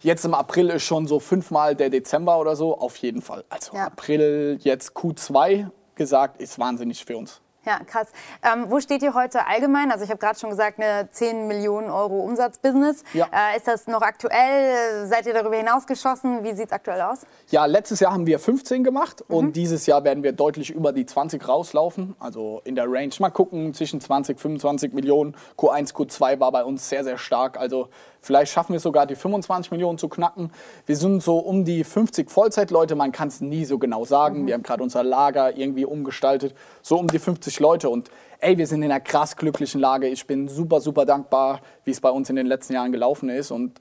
[0.00, 3.44] Jetzt im April ist schon so fünfmal der Dezember oder so, auf jeden Fall.
[3.48, 3.86] Also Ja.
[3.86, 7.40] April jetzt Q2 gesagt, ist wahnsinnig für uns.
[7.64, 8.06] Ja, krass.
[8.44, 9.90] Ähm, wo steht ihr heute allgemein?
[9.90, 13.02] Also ich habe gerade schon gesagt, eine 10 Millionen Euro Umsatzbusiness.
[13.12, 13.26] Ja.
[13.32, 15.04] Äh, ist das noch aktuell?
[15.08, 16.44] Seid ihr darüber hinausgeschossen?
[16.44, 17.22] Wie sieht es aktuell aus?
[17.48, 19.34] Ja, letztes Jahr haben wir 15 gemacht Mhm.
[19.34, 22.14] und dieses Jahr werden wir deutlich über die 20 rauslaufen.
[22.20, 23.10] Also in der Range.
[23.18, 25.34] Mal gucken, zwischen 20, 25 Millionen.
[25.58, 27.58] Q1, Q2 war bei uns sehr, sehr stark.
[27.58, 27.88] Also
[28.26, 30.50] vielleicht schaffen wir es sogar, die 25 Millionen zu knacken.
[30.84, 32.94] Wir sind so um die 50 Vollzeitleute.
[32.94, 34.42] Man kann es nie so genau sagen.
[34.42, 34.46] Mhm.
[34.48, 36.54] Wir haben gerade unser Lager irgendwie umgestaltet.
[36.82, 40.08] So um die 50 Leute und ey, wir sind in einer krass glücklichen Lage.
[40.08, 43.50] Ich bin super, super dankbar, wie es bei uns in den letzten Jahren gelaufen ist
[43.50, 43.80] und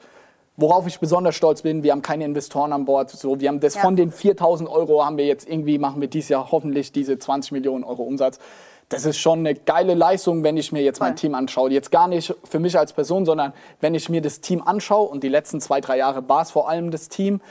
[0.58, 3.10] Worauf ich besonders stolz bin, wir haben keine Investoren an Bord.
[3.10, 3.82] So, wir haben das Ja.
[3.82, 7.52] von den 4000 Euro haben wir jetzt irgendwie, machen wir dieses Jahr hoffentlich diese 20
[7.52, 8.40] Millionen Euro Umsatz.
[8.90, 11.16] Das ist schon eine geile Leistung, wenn ich mir jetzt mein.
[11.16, 11.72] Team anschaue.
[11.72, 15.24] Jetzt gar nicht für mich als Person, sondern wenn ich mir das Team anschaue und
[15.24, 17.42] die letzten zwei, drei Jahre war es vor allem das Team,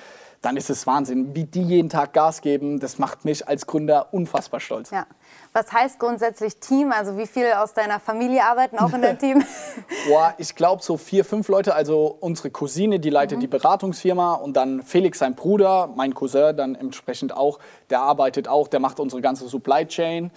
[0.45, 2.79] dann ist es Wahnsinn, wie die jeden Tag Gas geben.
[2.79, 4.91] Das macht mich als Gründer unfassbar stolz.
[4.91, 5.07] Ja.
[5.55, 6.93] Was heißt grundsätzlich Team?
[6.93, 9.43] Also wie viele aus deiner Familie arbeiten auch in deinem Team?
[10.09, 11.75] Boah, ich glaube so vier, fünf Leute.
[11.75, 16.75] Also unsere Cousine, die leitet die Beratungsfirma und dann Felix, sein Bruder, mein Cousin dann
[16.75, 20.31] entsprechend auch, der arbeitet auch, der macht unsere ganze Supply Chain.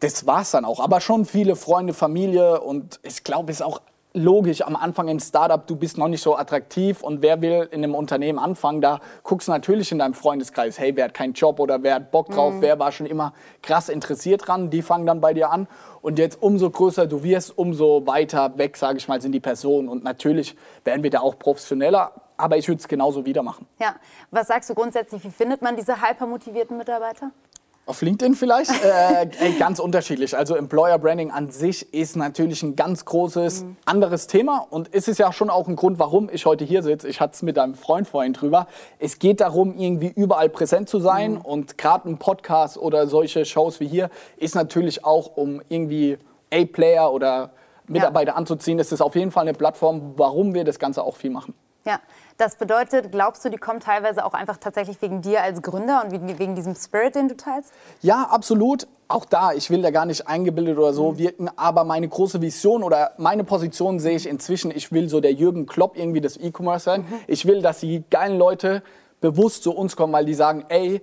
[0.00, 0.80] Das war's dann auch.
[0.80, 3.80] Aber schon viele Freunde, Familie und ich glaube, es ist auch
[4.12, 7.84] logisch am Anfang im Startup, du bist noch nicht so attraktiv und wer will in
[7.84, 11.60] einem Unternehmen anfangen, da guckst du natürlich in deinem Freundeskreis, hey, wer hat keinen Job
[11.60, 15.20] oder wer hat Bock drauf, wer war schon immer krass interessiert dran, die fangen dann
[15.20, 15.68] bei dir an
[16.02, 19.88] und jetzt umso größer du wirst, umso weiter weg, sage ich mal, sind die Personen
[19.88, 23.66] und natürlich werden wir da auch professioneller, aber ich würde es genauso wieder machen.
[23.78, 23.94] ja.
[24.32, 25.22] Was sagst du grundsätzlich?
[25.22, 27.30] Wie findet man diese hypermotivierten Mitarbeiter?
[27.90, 28.70] Auf LinkedIn vielleicht?
[28.84, 30.36] äh, ey, ganz unterschiedlich.
[30.36, 35.18] Also Employer Branding an sich ist natürlich ein ganz großes anderes Thema und es ist
[35.18, 37.08] ja schon auch ein Grund, warum ich heute hier sitze.
[37.08, 38.68] Ich hatte es mit einem Freund vorhin drüber.
[39.00, 43.80] Es geht darum, irgendwie überall präsent zu sein und gerade ein Podcast oder solche Shows
[43.80, 46.16] wie hier ist natürlich auch, um irgendwie
[46.52, 47.50] A-Player oder
[47.88, 48.78] Mitarbeiter anzuziehen.
[48.78, 51.54] Es ist auf jeden Fall eine Plattform, warum wir das Ganze auch viel machen.
[51.84, 51.98] Ja,
[52.40, 56.38] das bedeutet, glaubst du, die kommen teilweise auch einfach tatsächlich wegen dir als Gründer und
[56.38, 57.72] wegen, diesem Spirit, den du teilst?
[58.00, 58.86] Ja, absolut.
[59.08, 62.82] Auch da, ich will da gar nicht eingebildet oder so wirken, aber meine große Vision
[62.82, 66.84] oder meine Position sehe ich inzwischen, ich will so der Jürgen Klopp irgendwie des E-Commerce
[66.84, 67.04] sein.
[67.26, 68.82] Ich will, dass die geilen Leute
[69.20, 71.02] bewusst zu uns kommen, weil die sagen, ey,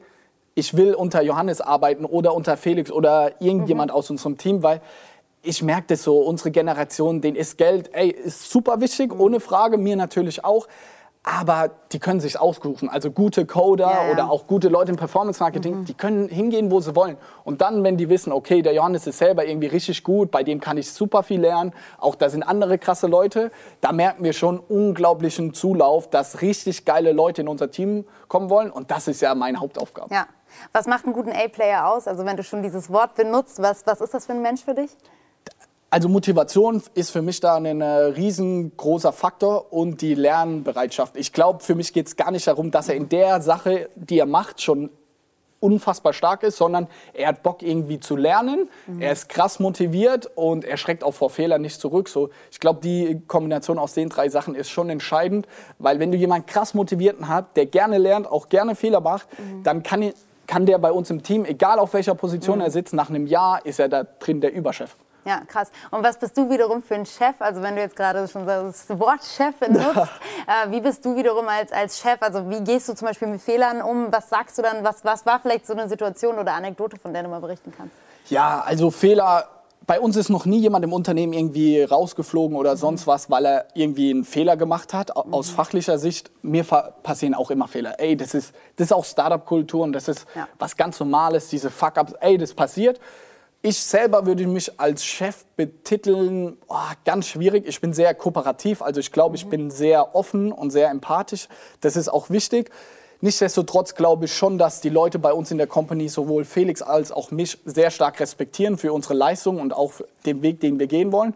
[0.55, 4.81] ich will unter Johannes arbeiten oder unter Felix oder irgendjemand aus unserem Team, weil
[5.43, 9.77] ich merke das so, unsere Generation, denen ist Geld, ey, ist super wichtig, ohne Frage,
[9.77, 10.67] mir natürlich auch.
[11.23, 12.87] Aber die können sich aussuchen.
[12.89, 14.11] Also gute Coder ja.
[14.11, 17.17] oder auch gute Leute im Performance Marketing, die können hingehen, wo sie wollen.
[17.43, 20.61] Und dann, wenn die wissen, okay, der Johannes ist selber irgendwie richtig gut, bei dem
[20.61, 23.51] kann ich super viel lernen, auch da sind andere krasse Leute,
[23.81, 28.71] da merken wir schon unglaublichen Zulauf, dass richtig geile Leute in unser Team kommen wollen.
[28.71, 30.13] Und das ist ja meine Hauptaufgabe.
[30.13, 30.27] Ja.
[30.71, 32.07] Was macht einen guten A-Player aus?
[32.07, 34.73] Also wenn du schon dieses Wort benutzt, was, was ist das für ein Mensch für
[34.73, 34.95] dich?
[35.89, 41.15] Also Motivation ist für mich da ein äh, riesengroßer Faktor und die Lernbereitschaft.
[41.15, 44.19] Ich glaube, für mich geht es gar nicht darum, dass er in der Sache, die
[44.19, 44.89] er macht, schon
[45.59, 48.69] unfassbar stark ist, sondern er hat Bock irgendwie zu lernen,
[48.99, 52.09] er ist krass motiviert und er schreckt auch vor Fehlern nicht zurück.
[52.09, 55.47] So, ich glaube, die Kombination aus den drei Sachen ist schon entscheidend,
[55.79, 59.27] weil wenn du jemanden krass motivierten hast, der gerne lernt, auch gerne Fehler macht,
[59.63, 60.13] dann kann,
[60.45, 63.65] kann der bei uns im Team, egal auf welcher Position er sitzt, nach einem Jahr
[63.65, 64.95] ist er da drin der Überchef.
[65.27, 65.69] Ja, krass.
[65.91, 67.35] Und was bist du wiederum für ein Chef?
[67.39, 69.97] Also wenn du jetzt gerade schon das Wort Chef benutzt,
[70.47, 72.21] äh, wie bist du wiederum als, als Chef?
[72.21, 74.07] Also wie gehst du zum Beispiel mit Fehlern um?
[74.11, 74.83] Was sagst du dann?
[74.85, 77.93] Was, was war vielleicht so eine Situation oder Anekdote, von der du mal berichten kannst?
[78.29, 79.49] Ja, also Fehler.
[79.85, 83.65] Bei uns ist noch nie jemand im Unternehmen irgendwie rausgeflogen oder sonst was, weil er
[83.73, 85.15] irgendwie einen Fehler gemacht hat.
[85.15, 86.65] Au- Aus fachlicher Sicht, mir
[87.03, 87.97] passieren auch immer Fehler.
[87.97, 90.47] Ey, das ist, das ist auch Startup-Kultur und das ist Ja.
[90.59, 92.13] was ganz Normales, diese Fuck-Ups.
[92.19, 92.99] Ey, das passiert.
[93.69, 97.65] Ich selber würde mich als Chef betiteln, oh, ganz schwierig.
[97.67, 101.49] Ich bin sehr kooperativ, also ich glaube, ich bin sehr offen und sehr empathisch.
[101.81, 102.71] Das ist auch wichtig.
[103.19, 107.11] Nichtsdestotrotz glaube ich schon, dass die Leute bei uns in der Company sowohl Felix als
[107.11, 111.11] auch mich sehr stark respektieren für unsere Leistung und auch den Weg, den wir gehen
[111.11, 111.35] wollen.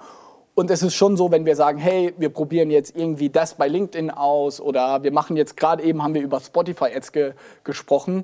[0.55, 3.67] Und es ist schon so, wenn wir sagen, hey, wir probieren jetzt irgendwie das bei
[3.67, 7.33] LinkedIn aus oder wir machen jetzt gerade eben, haben wir über Spotify Ads ge
[7.65, 8.23] gesprochen,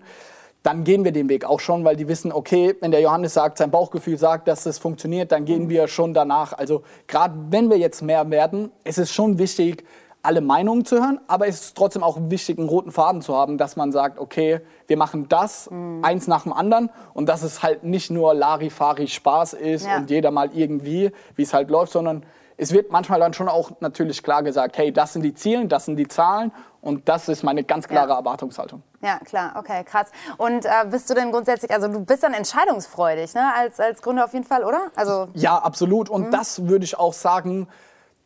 [0.63, 3.57] dann gehen wir den Weg auch schon, weil die wissen, okay, wenn der Johannes sagt,
[3.57, 6.53] sein Bauchgefühl sagt, dass das funktioniert, dann gehen wir schon danach.
[6.53, 9.85] Also gerade wenn wir jetzt mehr werden, ist es schon wichtig,
[10.23, 13.57] alle Meinungen zu hören, aber es ist trotzdem auch wichtig, einen roten Faden zu haben,
[13.57, 16.03] dass man sagt, okay, wir machen das, mhm.
[16.03, 19.97] eins nach dem anderen und dass es halt nicht nur Larifari Spaß ist ja.
[19.97, 22.23] und jeder mal irgendwie, wie es halt läuft, sondern
[22.57, 25.85] es wird manchmal dann schon auch natürlich klar gesagt, hey, das sind die Ziele, das
[25.85, 28.17] sind die Zahlen und das ist meine ganz klare ja.
[28.17, 28.81] Erwartungshaltung.
[29.01, 30.11] Ja, klar, okay, krass.
[30.37, 33.53] Und äh, bist du denn grundsätzlich, also du bist dann entscheidungsfreudig, ne?
[33.55, 34.91] als, als Gründer auf jeden Fall, oder?
[34.95, 36.09] Also ja, absolut.
[36.09, 36.31] Und mhm.
[36.31, 37.67] das würde ich auch sagen,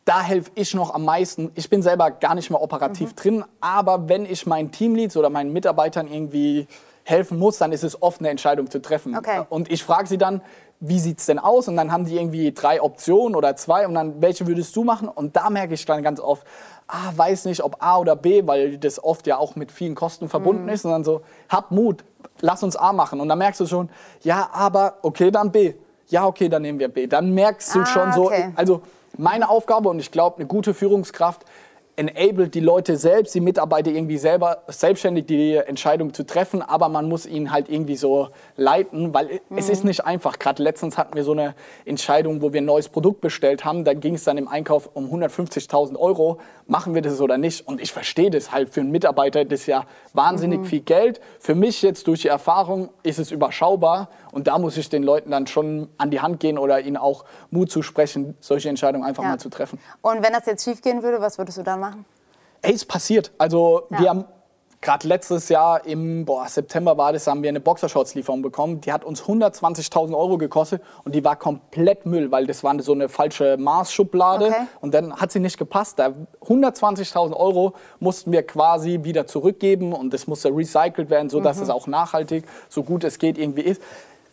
[0.05, 1.51] da helfe ich noch am meisten.
[1.55, 3.15] Ich bin selber gar nicht mehr operativ mhm.
[3.15, 6.67] drin, aber wenn ich meinen Teamleads oder meinen Mitarbeitern irgendwie
[7.03, 9.15] helfen muss, dann ist es oft eine Entscheidung zu treffen.
[9.17, 9.43] Okay.
[9.49, 10.41] Und ich frage sie dann,
[10.81, 11.67] wie sieht es denn aus?
[11.67, 15.07] Und dann haben die irgendwie drei Optionen oder zwei und dann, welche würdest du machen?
[15.07, 16.45] Und da merke ich dann ganz oft,
[16.87, 20.27] ah, weiß nicht, ob A oder B, weil das oft ja auch mit vielen Kosten
[20.27, 20.69] verbunden mhm.
[20.69, 20.83] ist.
[20.83, 22.03] Und dann so, hab Mut,
[22.41, 23.21] lass uns A machen.
[23.21, 23.89] Und dann merkst du schon,
[24.23, 25.75] ja, aber okay, dann B.
[26.07, 27.05] Ja, okay, dann nehmen wir B.
[27.05, 28.51] Dann merkst du ah, schon so, okay.
[28.55, 28.81] also
[29.17, 31.45] meine Aufgabe und ich glaube, eine gute Führungskraft
[31.95, 37.07] enabled die Leute selbst, die Mitarbeiter irgendwie selber selbstständig die Entscheidung zu treffen, aber man
[37.07, 39.57] muss ihn halt irgendwie so leiten, weil mhm.
[39.57, 40.39] es ist nicht einfach.
[40.39, 41.53] Gerade letztens hatten wir so eine
[41.85, 45.11] Entscheidung, wo wir ein neues Produkt bestellt haben, da ging es dann im Einkauf um
[45.11, 47.67] 150.000 Euro, machen wir das oder nicht?
[47.67, 50.65] Und ich verstehe das halt für einen Mitarbeiter, das ist ja wahnsinnig mhm.
[50.65, 51.19] viel Geld.
[51.39, 55.31] Für mich jetzt durch die Erfahrung ist es überschaubar und da muss ich den Leuten
[55.31, 59.23] dann schon an die Hand gehen oder ihnen auch Mut zu sprechen, solche Entscheidungen einfach
[59.23, 59.31] ja.
[59.31, 59.77] mal zu treffen.
[60.01, 62.05] Und wenn das jetzt schief gehen würde, was würdest du dann machen?
[62.61, 63.31] Ey, es passiert.
[63.37, 63.99] Also ja.
[63.99, 64.25] wir haben
[64.81, 68.81] gerade letztes Jahr im boah, September war das, haben wir eine Boxershorts-Lieferung bekommen.
[68.81, 72.93] Die hat uns 120.000 Euro gekostet und die war komplett Müll, weil das war so
[72.93, 74.67] eine falsche Maßschublade okay.
[74.81, 75.99] und dann hat sie nicht gepasst.
[75.99, 76.13] Da
[76.45, 81.63] 120.000 Euro mussten wir quasi wieder zurückgeben und das musste recycelt werden, sodass mhm.
[81.63, 83.81] es auch nachhaltig, so gut es geht, irgendwie ist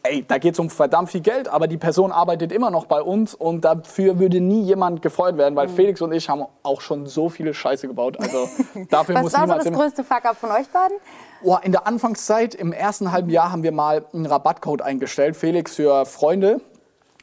[0.09, 3.01] ey, da geht es um verdammt viel Geld, aber die Person arbeitet immer noch bei
[3.03, 5.73] uns und dafür würde nie jemand gefeuert werden, weil mhm.
[5.73, 8.19] Felix und ich haben auch schon so viele Scheiße gebaut.
[8.19, 8.49] Also
[8.91, 10.97] dafür Was muss war so das größte Fuck-up von euch beiden?
[11.43, 15.77] Oh, in der Anfangszeit, im ersten halben Jahr, haben wir mal einen Rabattcode eingestellt, Felix
[15.77, 16.61] für Freunde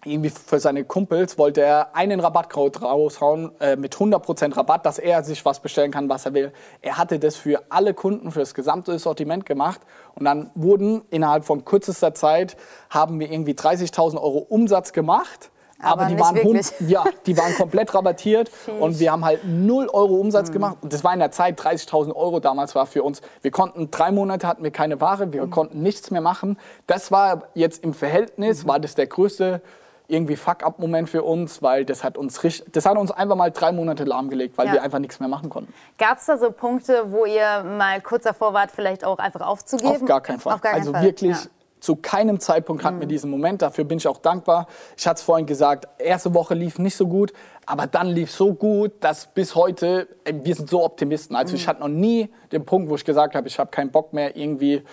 [0.05, 5.23] irgendwie für seine Kumpels wollte er einen Rabattcode raushauen äh, mit 100% Rabatt, dass er
[5.23, 6.51] sich was bestellen kann, was er will.
[6.81, 9.81] Er hatte das für alle Kunden, für das gesamte Sortiment gemacht
[10.13, 12.55] und dann wurden innerhalb von kürzester Zeit,
[12.89, 15.51] haben wir irgendwie 30.000 Euro Umsatz gemacht.
[15.81, 19.89] Aber, aber die, waren hund, ja, die waren komplett rabattiert und wir haben halt 0
[19.89, 20.53] Euro Umsatz mhm.
[20.53, 20.77] gemacht.
[20.81, 23.21] Und das war in der Zeit 30.000 Euro damals war für uns.
[23.41, 25.49] Wir konnten drei Monate hatten wir keine Ware, wir mhm.
[25.49, 26.57] konnten nichts mehr machen.
[26.87, 28.69] Das war jetzt im Verhältnis, mhm.
[28.69, 29.61] war das der größte
[30.07, 32.39] irgendwie Fuck-up-Moment für uns, weil das hat uns
[32.71, 34.73] das hat uns einfach mal drei Monate lahmgelegt, weil ja.
[34.73, 35.73] wir einfach nichts mehr machen konnten.
[35.97, 40.03] Gab es da so Punkte, wo ihr mal kurz davor wart, vielleicht auch einfach aufzugeben?
[40.03, 40.59] Auf gar keinen Fall.
[40.59, 41.03] Gar also Fall.
[41.03, 41.37] wirklich.
[41.37, 41.49] Ja.
[41.81, 43.01] Zu keinem Zeitpunkt hatten mhm.
[43.01, 43.61] wir diesen Moment.
[43.61, 44.65] Dafür bin ich auch dankbar.
[44.97, 47.31] Ich hatte es vorhin gesagt, erste Woche lief nicht so gut,
[47.67, 51.35] aber dann lief so gut, dass bis heute, wir sind so Optimisten.
[51.35, 51.57] Also mhm.
[51.57, 54.35] ich hatte noch nie den Punkt, wo ich gesagt habe, ich habe keinen Bock mehr
[54.35, 54.83] irgendwie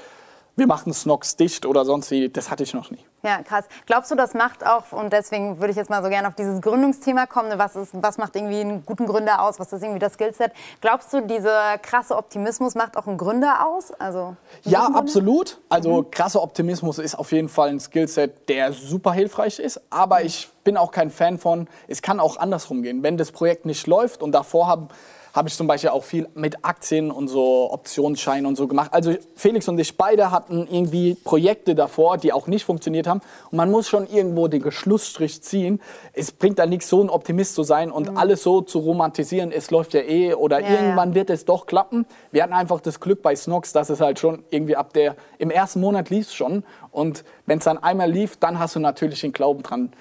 [0.54, 2.98] wir machen Snox dicht oder sonst wie, das hatte ich noch nie.
[3.22, 3.64] Ja, krass.
[3.86, 6.60] Glaubst du, das macht auch, und deswegen würde ich jetzt mal so gerne auf dieses
[6.60, 10.00] Gründungsthema kommen, ne, was, ist, was macht irgendwie einen guten Gründer aus, was ist irgendwie
[10.00, 10.52] das Skillset?
[10.80, 13.92] Glaubst du, dieser krasse Optimismus macht auch einen Gründer aus?
[13.92, 15.58] Also, ja, absolut.
[15.68, 16.10] Also mhm.
[16.10, 20.26] krasser Optimismus ist auf jeden Fall ein Skillset, der super hilfreich ist, aber mhm.
[20.26, 23.02] ich bin auch kein Fan von, es kann auch andersrum gehen.
[23.02, 24.88] Wenn das Projekt nicht läuft und davor haben
[25.32, 28.92] habe ich zum Beispiel auch viel mit Aktien und so Optionsscheinen und so gemacht.
[28.92, 33.20] Also Felix und ich beide hatten irgendwie Projekte davor, die auch nicht funktioniert haben.
[33.50, 35.80] Und man muss schon irgendwo den Geschlussstrich ziehen.
[36.12, 38.16] Es bringt da nichts, so ein Optimist zu sein und mhm.
[38.16, 41.14] alles so zu romantisieren, es läuft ja eh oder ja, irgendwann ja.
[41.14, 42.04] wird es doch klappen.
[42.30, 45.50] Wir hatten einfach das Glück bei Snox, dass es halt schon irgendwie ab der, im
[45.50, 46.64] ersten Monat lief es schon.
[46.90, 49.92] Und wenn es dann einmal lief, dann hast du natürlich den Glauben dran.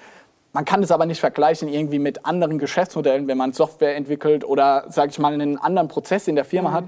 [0.52, 4.84] Man kann es aber nicht vergleichen irgendwie mit anderen Geschäftsmodellen, wenn man Software entwickelt oder,
[4.88, 6.74] sage ich mal, einen anderen Prozess in der Firma mhm.
[6.74, 6.84] hat.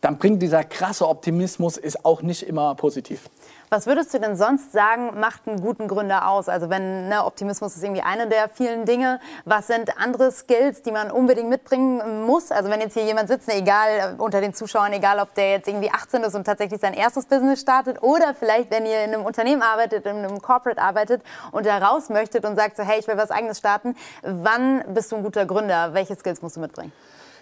[0.00, 3.30] Dann bringt dieser krasse Optimismus ist auch nicht immer positiv.
[3.72, 6.48] Was würdest du denn sonst sagen, macht einen guten Gründer aus?
[6.48, 9.20] Also wenn ne, Optimismus ist irgendwie eine der vielen Dinge.
[9.44, 12.50] Was sind andere Skills, die man unbedingt mitbringen muss?
[12.50, 15.68] Also wenn jetzt hier jemand sitzt, egal äh, unter den Zuschauern, egal ob der jetzt
[15.68, 19.24] irgendwie 18 ist und tatsächlich sein erstes Business startet oder vielleicht, wenn ihr in einem
[19.24, 23.06] Unternehmen arbeitet, in einem Corporate arbeitet und da raus möchtet und sagt so, hey, ich
[23.06, 23.94] will was eigenes starten.
[24.22, 25.94] Wann bist du ein guter Gründer?
[25.94, 26.90] Welche Skills musst du mitbringen?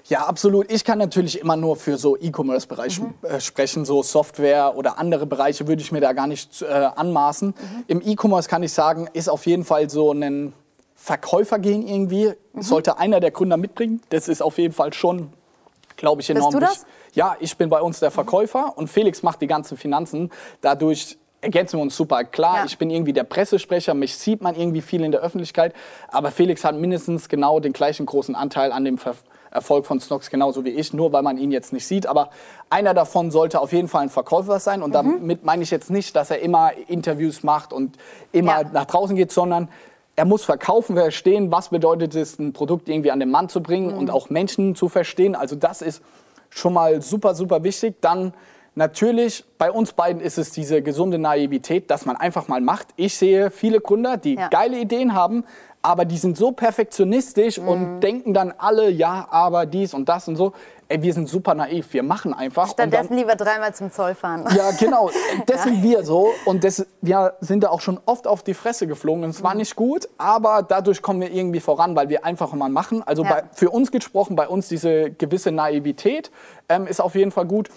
[0.08, 0.70] Ja, absolut.
[0.72, 3.14] Ich kann natürlich immer nur für so E-Commerce-Bereiche mhm.
[3.22, 7.48] äh, sprechen, so Software oder andere Bereiche würde ich mir da gar nicht äh, anmaßen.
[7.48, 7.84] Mhm.
[7.86, 10.54] Im E-Commerce kann ich sagen, ist auf jeden Fall so ein
[10.94, 12.32] Verkäufergehen irgendwie.
[12.52, 12.62] Mhm.
[12.62, 14.00] Sollte einer der Gründer mitbringen.
[14.08, 15.30] Das ist auf jeden Fall schon,
[15.96, 16.86] glaube ich, enorm das?
[17.14, 20.30] ja, ich bin bei uns der Verkäufer und Felix macht die ganzen Finanzen.
[20.62, 22.24] Dadurch ergänzen wir uns super.
[22.24, 22.64] Klar, Ja.
[22.64, 25.74] ich bin irgendwie der Pressesprecher, mich sieht man irgendwie viel in der Öffentlichkeit,
[26.08, 29.14] aber Felix hat mindestens genau den gleichen großen Anteil an dem Ver
[29.50, 32.06] Erfolg von Snox, genauso wie ich, nur weil man ihn jetzt nicht sieht.
[32.06, 32.30] Aber
[32.70, 34.92] einer davon sollte auf jeden Fall ein Verkäufer sein und Mhm.
[34.92, 37.96] damit meine ich jetzt nicht, dass er immer Interviews macht und
[38.32, 38.70] immer Ja.
[38.72, 39.68] nach draußen geht, sondern
[40.16, 43.92] er muss verkaufen, verstehen, was bedeutet es, ein Produkt irgendwie an den Mann zu bringen
[43.92, 43.98] Mhm.
[43.98, 45.34] und auch Menschen zu verstehen.
[45.36, 46.02] Also das ist
[46.50, 47.96] schon mal super, super wichtig.
[48.00, 48.32] Dann
[48.74, 52.88] natürlich, bei uns beiden ist es diese gesunde Naivität, dass man einfach mal macht.
[52.96, 54.48] Ich sehe viele Gründer, die Ja.
[54.48, 55.44] geile Ideen haben,
[55.82, 57.68] aber die sind so perfektionistisch Mhm.
[57.68, 60.52] und denken dann alle, ja, aber dies und das und so.
[60.90, 62.70] Ey, wir sind super naiv, wir machen einfach.
[62.70, 64.46] und dann- Stattdessen lieber dreimal zum Zoll fahren.
[64.56, 65.10] ja, genau.
[65.46, 66.30] Das sind wir so.
[66.46, 69.24] Und das, wir sind da auch schon oft auf die Fresse geflogen.
[69.24, 69.44] Und es Mhm.
[69.44, 73.02] war nicht gut, aber dadurch kommen wir irgendwie voran, weil wir einfach mal machen.
[73.06, 73.28] Also Ja.
[73.34, 76.30] bei, für uns gesprochen, bei uns diese gewisse Naivität
[76.70, 77.68] ähm, ist auf jeden Fall gut.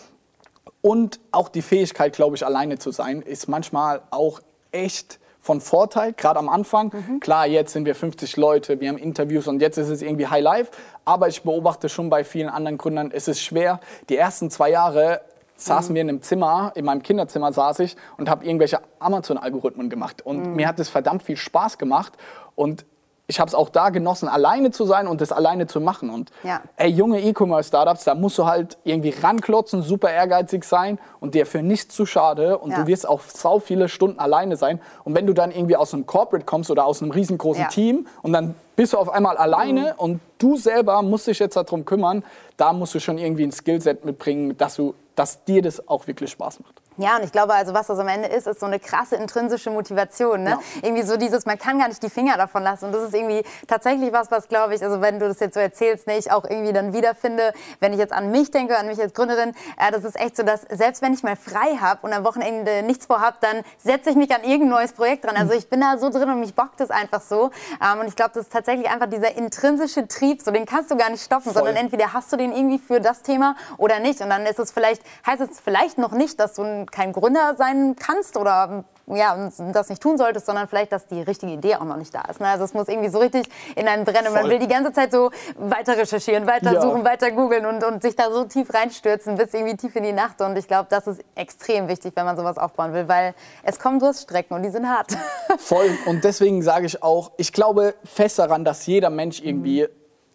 [0.82, 4.40] Und auch die Fähigkeit, glaube ich, alleine zu sein, ist manchmal auch
[4.72, 7.20] echt von Vorteil, gerade am Anfang.
[7.20, 10.44] Klar, jetzt sind wir 50 Leute, wir haben Interviews und jetzt ist es irgendwie High
[10.44, 10.72] Life.
[11.04, 13.80] Aber ich beobachte schon bei vielen anderen Gründern, es ist schwer.
[14.10, 15.22] Die ersten zwei Jahre
[15.56, 20.24] saßen wir in einem Zimmer, in meinem Kinderzimmer saß ich und habe irgendwelche Amazon-Algorithmen gemacht.
[20.24, 22.14] Und mir hat es verdammt viel Spaß gemacht.
[22.56, 22.86] Und
[23.32, 26.10] ich habe es auch da genossen, alleine zu sein und das alleine zu machen.
[26.10, 26.62] Und Ja.
[26.76, 31.62] ey, junge E-Commerce-Startups, da musst du halt irgendwie ranklotzen, super ehrgeizig sein und dir für
[31.64, 32.58] nichts zu schade.
[32.58, 32.82] Und Ja.
[32.82, 34.82] du wirst auch sau viele Stunden alleine sein.
[35.06, 37.68] Und wenn du dann irgendwie aus einem Corporate kommst oder aus einem riesengroßen Ja.
[37.70, 41.86] Team und dann bist du auf einmal alleine und du selber musst dich jetzt darum
[41.86, 42.24] kümmern,
[42.58, 46.32] da musst du schon irgendwie ein Skillset mitbringen, dass, du, dass dir das auch wirklich
[46.32, 46.81] Spaß macht.
[46.98, 49.70] Ja, und ich glaube, also was das am Ende ist, ist so eine krasse intrinsische
[49.72, 50.44] Motivation.
[50.44, 50.50] Ne?
[50.52, 50.60] Ja.
[50.82, 52.86] Irgendwie so dieses, man kann gar nicht die Finger davon lassen.
[52.86, 55.62] Und das ist irgendwie tatsächlich was, was glaube ich, also wenn du das jetzt so
[55.62, 59.00] erzählst, ne, ich auch irgendwie dann wiederfinde, wenn ich jetzt an mich denke, an mich
[59.02, 62.12] als Gründerin, äh, das ist echt so, dass selbst wenn ich mal frei habe und
[62.14, 65.38] am Wochenende nichts vorhab, dann setze ich mich an irgendein neues Projekt dran.
[65.38, 67.52] Also ich bin da so drin und mich bockt es einfach so.
[67.82, 70.98] Ähm, und ich glaube, das ist tatsächlich einfach dieser intrinsische Trieb, so den kannst du
[70.98, 71.54] gar nicht stoppen, Voll.
[71.54, 74.20] sondern entweder hast du den irgendwie für das Thema oder nicht.
[74.20, 77.56] Und dann ist es vielleicht, heißt es vielleicht noch nicht, dass du ein- kein Gründer
[77.58, 81.84] sein kannst oder ja, das nicht tun solltest, sondern vielleicht, dass die richtige Idee auch
[81.84, 82.40] noch nicht da ist.
[82.40, 82.48] Ne?
[82.48, 84.28] Also es muss irgendwie so richtig in einem brennen.
[84.28, 84.52] Und Man Voll.
[84.52, 86.82] will die ganze Zeit so weiter recherchieren, weiter Ja.
[86.82, 90.14] suchen, weiter googeln und, und sich da so tief reinstürzen bis irgendwie tief in die
[90.14, 90.40] Nacht.
[90.40, 94.00] Und ich glaube, das ist extrem wichtig, wenn man sowas aufbauen will, weil es kommen
[94.00, 95.12] Durststrecken und die sind hart.
[95.58, 95.90] Voll.
[96.06, 99.88] Und deswegen sage ich auch, ich glaube fest daran, dass jeder Mensch irgendwie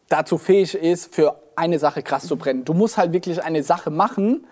[0.09, 2.65] dazu fähig ist, für eine Sache krass zu brennen.
[2.65, 4.47] Du musst halt wirklich eine Sache machen,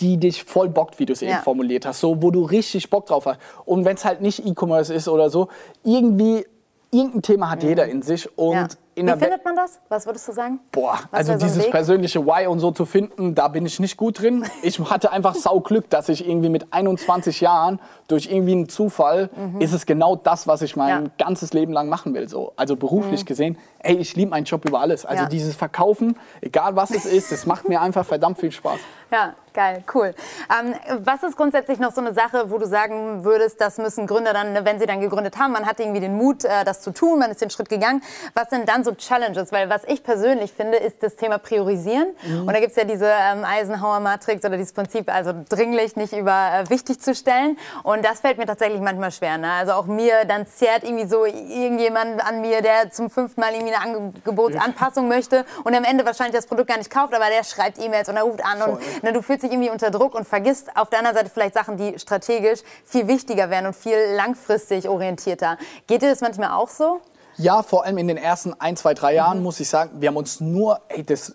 [0.00, 1.28] die dich voll bockt, wie du es Ja.
[1.30, 3.38] eben formuliert hast, so wo du richtig Bock drauf hast.
[3.64, 5.48] Und wenn es halt nicht E-Commerce ist oder so,
[5.84, 6.46] irgendwie
[6.92, 8.54] irgendein Thema hat jeder in sich und Mhm.
[8.54, 8.68] Ja.
[8.94, 9.80] in Wie findet man das?
[9.88, 10.60] Was würdest du sagen?
[10.72, 11.70] Boah, Was also so dieses Weg?
[11.72, 14.44] persönliche Why und so zu finden, da bin ich nicht gut drin.
[14.62, 19.28] Ich hatte einfach sau Glück, dass ich irgendwie mit 21 Jahren durch irgendwie einen Zufall
[19.58, 20.90] ist es genau das, was ich mein Mhm.
[20.92, 21.00] Ja.
[21.00, 21.10] Mhm.
[21.18, 22.28] ganzes Leben lang machen will.
[22.28, 22.52] So.
[22.56, 25.04] Also beruflich gesehen, ey, ich liebe meinen Job über alles.
[25.04, 25.28] Also Ja.
[25.28, 28.78] dieses Verkaufen, egal was es ist, das macht mir einfach verdammt viel Spaß.
[29.10, 30.14] Ja, geil, cool.
[30.60, 34.32] Ähm, was ist grundsätzlich noch so eine Sache, wo du sagen würdest, das müssen Gründer
[34.32, 37.18] dann, wenn sie dann gegründet haben, man hat irgendwie den Mut, äh, das zu tun,
[37.18, 38.02] man ist den Schritt gegangen.
[38.34, 39.50] Was sind dann so Challenges?
[39.52, 42.08] Weil was ich persönlich finde, ist das Thema Priorisieren.
[42.40, 46.50] Und da gibt es ja diese ähm, Eisenhower-Matrix oder dieses Prinzip, also dringlich nicht über
[46.52, 47.58] äh, wichtig zu stellen.
[47.82, 49.38] Und das fällt mir tatsächlich manchmal schwer.
[49.38, 49.50] Ne?
[49.50, 53.74] Also auch mir, dann zerrt irgendwie so irgendjemand an mir, der zum fünften Mal irgendwie
[53.74, 57.78] eine Angebotsanpassung möchte und am Ende wahrscheinlich das Produkt gar nicht kauft, aber der schreibt
[57.78, 59.00] E-Mails und er ruft an und Voll.
[59.02, 61.76] ne, du fühlst dich irgendwie unter Druck und vergisst auf der anderen Seite vielleicht Sachen,
[61.76, 65.58] die strategisch viel wichtiger wären und viel langfristig orientierter.
[65.86, 67.00] Geht dir das manchmal auch so?
[67.36, 70.16] Ja, vor allem in den ersten ein, zwei, drei Jahren muss ich sagen, wir haben
[70.16, 71.34] uns nur, ey, das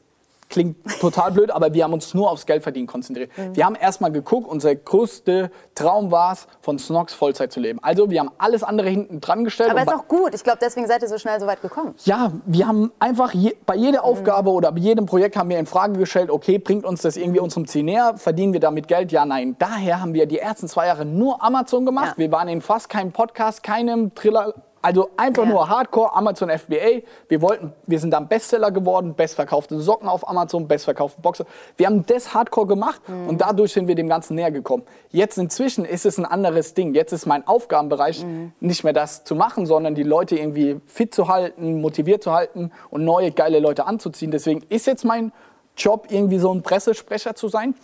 [0.51, 3.31] klingt total blöd, aber wir haben uns nur aufs Geldverdienen konzentriert.
[3.53, 7.79] Wir haben erstmal geguckt, unser größter Traum war es, von Snox Vollzeit zu leben.
[7.81, 9.71] Also wir haben alles andere hinten dran gestellt.
[9.71, 10.35] Aber ist auch gut.
[10.35, 11.95] Ich glaube, deswegen seid ihr so schnell so weit gekommen.
[12.03, 15.65] ja, wir haben einfach je, bei jeder Aufgabe oder bei jedem Projekt haben wir in
[15.65, 18.15] Frage gestellt, okay, bringt uns das irgendwie unserem Ziel näher?
[18.17, 19.11] Verdienen wir damit Geld?
[19.11, 19.55] Ja, nein.
[19.57, 22.13] Daher haben wir die ersten zwei Jahre nur Amazon gemacht.
[22.17, 22.17] Ja.
[22.17, 24.53] Wir waren in fast keinem Podcast, keinem Thriller.
[24.81, 25.49] Also einfach Ja.
[25.49, 27.01] nur Hardcore, Amazon FBA.
[27.27, 31.45] Wir wollten, wir sind dann Bestseller geworden, bestverkaufte Socken auf Amazon, bestverkaufte Boxer.
[31.77, 33.27] Wir haben das Hardcore gemacht Mhm.
[33.27, 34.83] und dadurch sind wir dem Ganzen näher gekommen.
[35.09, 36.93] Jetzt inzwischen ist es ein anderes Ding.
[36.95, 38.53] Jetzt ist mein Aufgabenbereich Mhm.
[38.59, 42.71] nicht mehr das zu machen, sondern die Leute irgendwie fit zu halten, motiviert zu halten
[42.89, 44.31] und neue geile Leute anzuziehen.
[44.31, 45.31] Deswegen ist jetzt mein
[45.77, 47.75] Job irgendwie so ein Pressesprecher zu sein.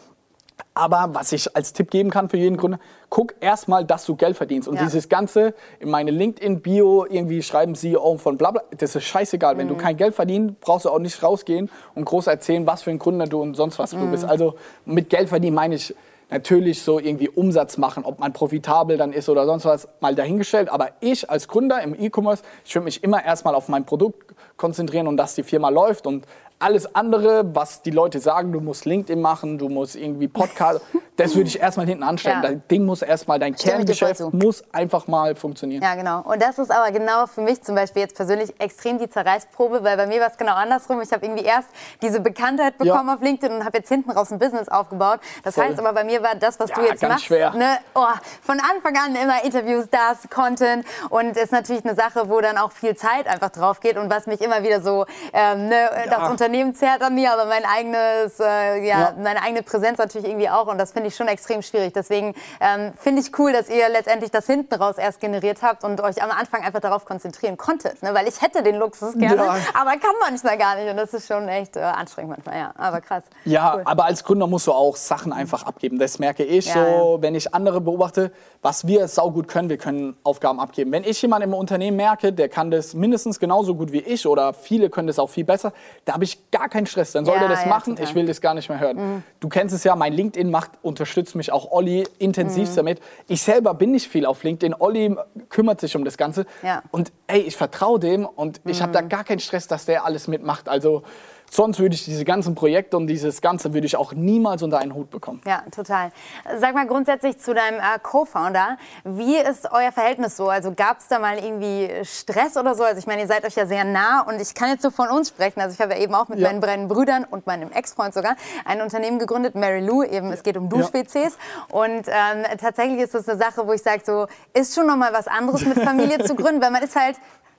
[0.73, 4.37] Aber was ich als Tipp geben kann für jeden Gründer, guck erstmal, dass du Geld
[4.37, 4.67] verdienst.
[4.67, 4.83] Und Ja.
[4.83, 9.57] dieses Ganze in meine LinkedIn-Bio irgendwie schreiben CEO von bla bla, das ist scheißegal.
[9.57, 12.91] Wenn du kein Geld verdienst, brauchst du auch nicht rausgehen und groß erzählen, was für
[12.91, 14.25] ein Gründer du und sonst was du bist.
[14.25, 15.95] Also mit Geld verdienen meine ich
[16.29, 20.69] natürlich so irgendwie Umsatz machen, ob man profitabel dann ist oder sonst was, mal dahingestellt.
[20.69, 25.07] Aber ich als Gründer im E-Commerce, ich würde mich immer erstmal auf mein Produkt konzentrieren
[25.07, 26.25] und dass die Firma läuft und
[26.59, 30.81] alles andere, was die Leute sagen, du musst LinkedIn machen, du musst irgendwie Podcast,
[31.15, 32.41] das würde ich erstmal hinten anstellen.
[32.41, 32.49] Ja.
[32.49, 35.83] Dein Ding muss erstmal, dein Stimme Kerngeschäft muss einfach mal funktionieren.
[35.83, 36.21] Ja, genau.
[36.21, 39.97] Und das ist aber genau für mich zum Beispiel jetzt persönlich extrem die Zerreißprobe, weil
[39.97, 40.99] bei mir war es genau andersrum.
[41.01, 41.69] Ich habe irgendwie erst
[42.01, 43.13] diese Bekanntheit bekommen Ja.
[43.15, 45.19] auf LinkedIn und habe jetzt hinten raus ein Business aufgebaut.
[45.43, 45.65] Das Voll.
[45.65, 47.51] heißt aber bei mir war das, was du Ja, jetzt ganz machst, schwer.
[47.53, 48.03] Ne, oh,
[48.41, 52.71] von Anfang an immer Interviews, das, Content und ist natürlich eine Sache, wo dann auch
[52.71, 56.46] viel Zeit einfach drauf geht und was mich immer wieder so, ähm, ne, das Unternehmen
[56.73, 59.13] zerrt an mir, aber mein eigenes, äh, ja, Ja.
[59.21, 61.93] meine eigene Präsenz natürlich irgendwie auch und das finde ich schon extrem schwierig.
[61.93, 66.01] Deswegen ähm, finde ich cool, dass ihr letztendlich das hinten raus erst generiert habt und
[66.01, 68.13] euch am Anfang einfach darauf konzentrieren konntet, ne?
[68.13, 69.55] weil ich hätte den Luxus gerne, Ja.
[69.73, 73.01] aber kann manchmal gar nicht und das ist schon echt äh, anstrengend manchmal, ja, aber
[73.01, 73.23] krass.
[73.45, 73.81] Ja, Cool.
[73.85, 75.99] aber als Gründer musst du auch Sachen einfach abgeben.
[75.99, 78.31] Das merke ich so, wenn ich andere beobachte,
[78.61, 80.91] was wir saugut können, wir können Aufgaben abgeben.
[80.91, 84.53] Wenn ich jemanden im Unternehmen merke, der kann das mindestens genauso gut wie ich oder
[84.53, 85.73] viele können das auch viel besser,
[86.05, 87.11] da habe ich gar keinen Stress.
[87.11, 88.09] Dann soll Ja, der das ja, machen, total.
[88.09, 89.23] ich will das gar nicht mehr hören.
[89.39, 92.77] Du kennst es ja, mein LinkedIn macht, unterstützt mich auch Olli intensivst Mhm.
[92.77, 92.99] damit.
[93.27, 94.75] Ich selber bin nicht viel auf LinkedIn.
[94.79, 95.15] Olli
[95.49, 96.45] kümmert sich um das Ganze.
[96.63, 96.81] Ja.
[96.91, 99.09] Und ey, ich vertraue dem und ich habe da Mhm.
[99.09, 100.69] gar keinen Stress, dass der alles mitmacht.
[100.69, 101.03] Also
[101.49, 104.93] sonst würde ich diese ganzen Projekte und dieses Ganze würde ich auch niemals unter einen
[104.93, 105.41] Hut bekommen.
[105.45, 106.11] Ja, total.
[106.59, 110.49] Sag mal grundsätzlich zu deinem äh, Co-Founder, wie ist euer Verhältnis so?
[110.49, 112.83] Also gab es da mal irgendwie Stress oder so?
[112.83, 115.09] Also ich meine, ihr seid euch ja sehr nah und ich kann jetzt so von
[115.09, 115.61] uns sprechen.
[115.61, 116.47] Also ich habe ja eben auch mit Ja.
[116.49, 120.57] meinen beiden Brüdern und meinem Ex-Freund sogar ein Unternehmen gegründet, Mary Lou, eben es geht
[120.57, 121.37] um Dusch-WCs.
[121.71, 125.13] Und ähm, tatsächlich ist das eine Sache, wo ich sage, so ist schon noch mal
[125.13, 127.15] was anderes mit Familie zu gründen, weil man ist halt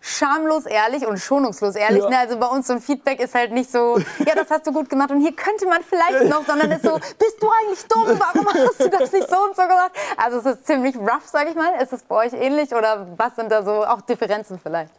[0.08, 2.02] schamlos ehrlich und schonungslos ehrlich.
[2.02, 2.10] Ja.
[2.10, 2.18] Ne?
[2.18, 4.88] Also bei uns so ein Feedback ist halt nicht so, ja, das hast du gut
[4.88, 8.18] gemacht und hier könnte man vielleicht noch, sondern ist so, bist du eigentlich dumm?
[8.18, 9.92] Warum hast du das nicht so und so gemacht?
[10.16, 11.72] Also es ist ziemlich rough, sage ich mal.
[11.82, 14.90] Ist es bei euch ähnlich oder was sind da so auch Differenzen vielleicht?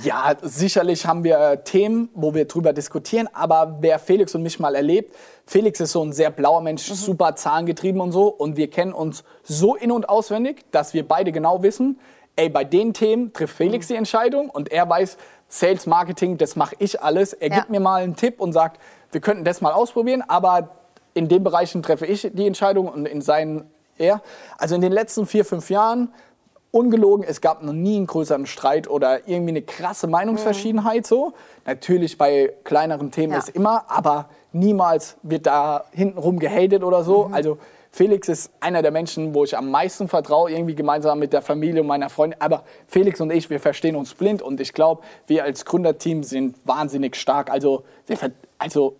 [0.00, 4.58] Ja, sicherlich haben wir äh, Themen, wo wir drüber diskutieren, aber wer Felix und mich
[4.58, 5.14] mal erlebt,
[5.46, 6.94] Felix ist so ein sehr blauer Mensch, Mhm.
[6.94, 11.32] super zahlengetrieben und so und wir kennen uns so in- und auswendig, dass wir beide
[11.32, 12.00] genau wissen,
[12.36, 13.92] ey, bei den Themen trifft Felix Mhm.
[13.92, 15.16] die Entscheidung und er weiß,
[15.48, 17.32] Sales, Marketing, das mache ich alles.
[17.32, 17.56] Er Ja.
[17.56, 18.80] gibt mir mal einen Tipp und sagt,
[19.12, 20.70] wir könnten das mal ausprobieren, aber
[21.14, 24.20] in den Bereichen treffe ich die Entscheidung und in seinen er.
[24.58, 26.12] Also in den letzten vier, fünf Jahren
[26.72, 31.32] ungelogen, es gab noch nie einen größeren Streit oder irgendwie eine krasse Meinungsverschiedenheit so.
[31.64, 33.38] Natürlich bei kleineren Themen Ja.
[33.38, 37.30] ist immer, aber niemals wird da hintenrum gehatet oder so.
[37.32, 37.58] Also
[37.94, 41.80] Felix ist einer der Menschen, wo ich am meisten vertraue, irgendwie gemeinsam mit der Familie
[41.80, 42.40] und meiner Freundin.
[42.40, 46.56] Aber Felix und ich, wir verstehen uns blind und ich glaube, wir als Gründerteam sind
[46.64, 47.52] wahnsinnig stark.
[47.52, 48.18] Also, wir,
[48.58, 48.96] also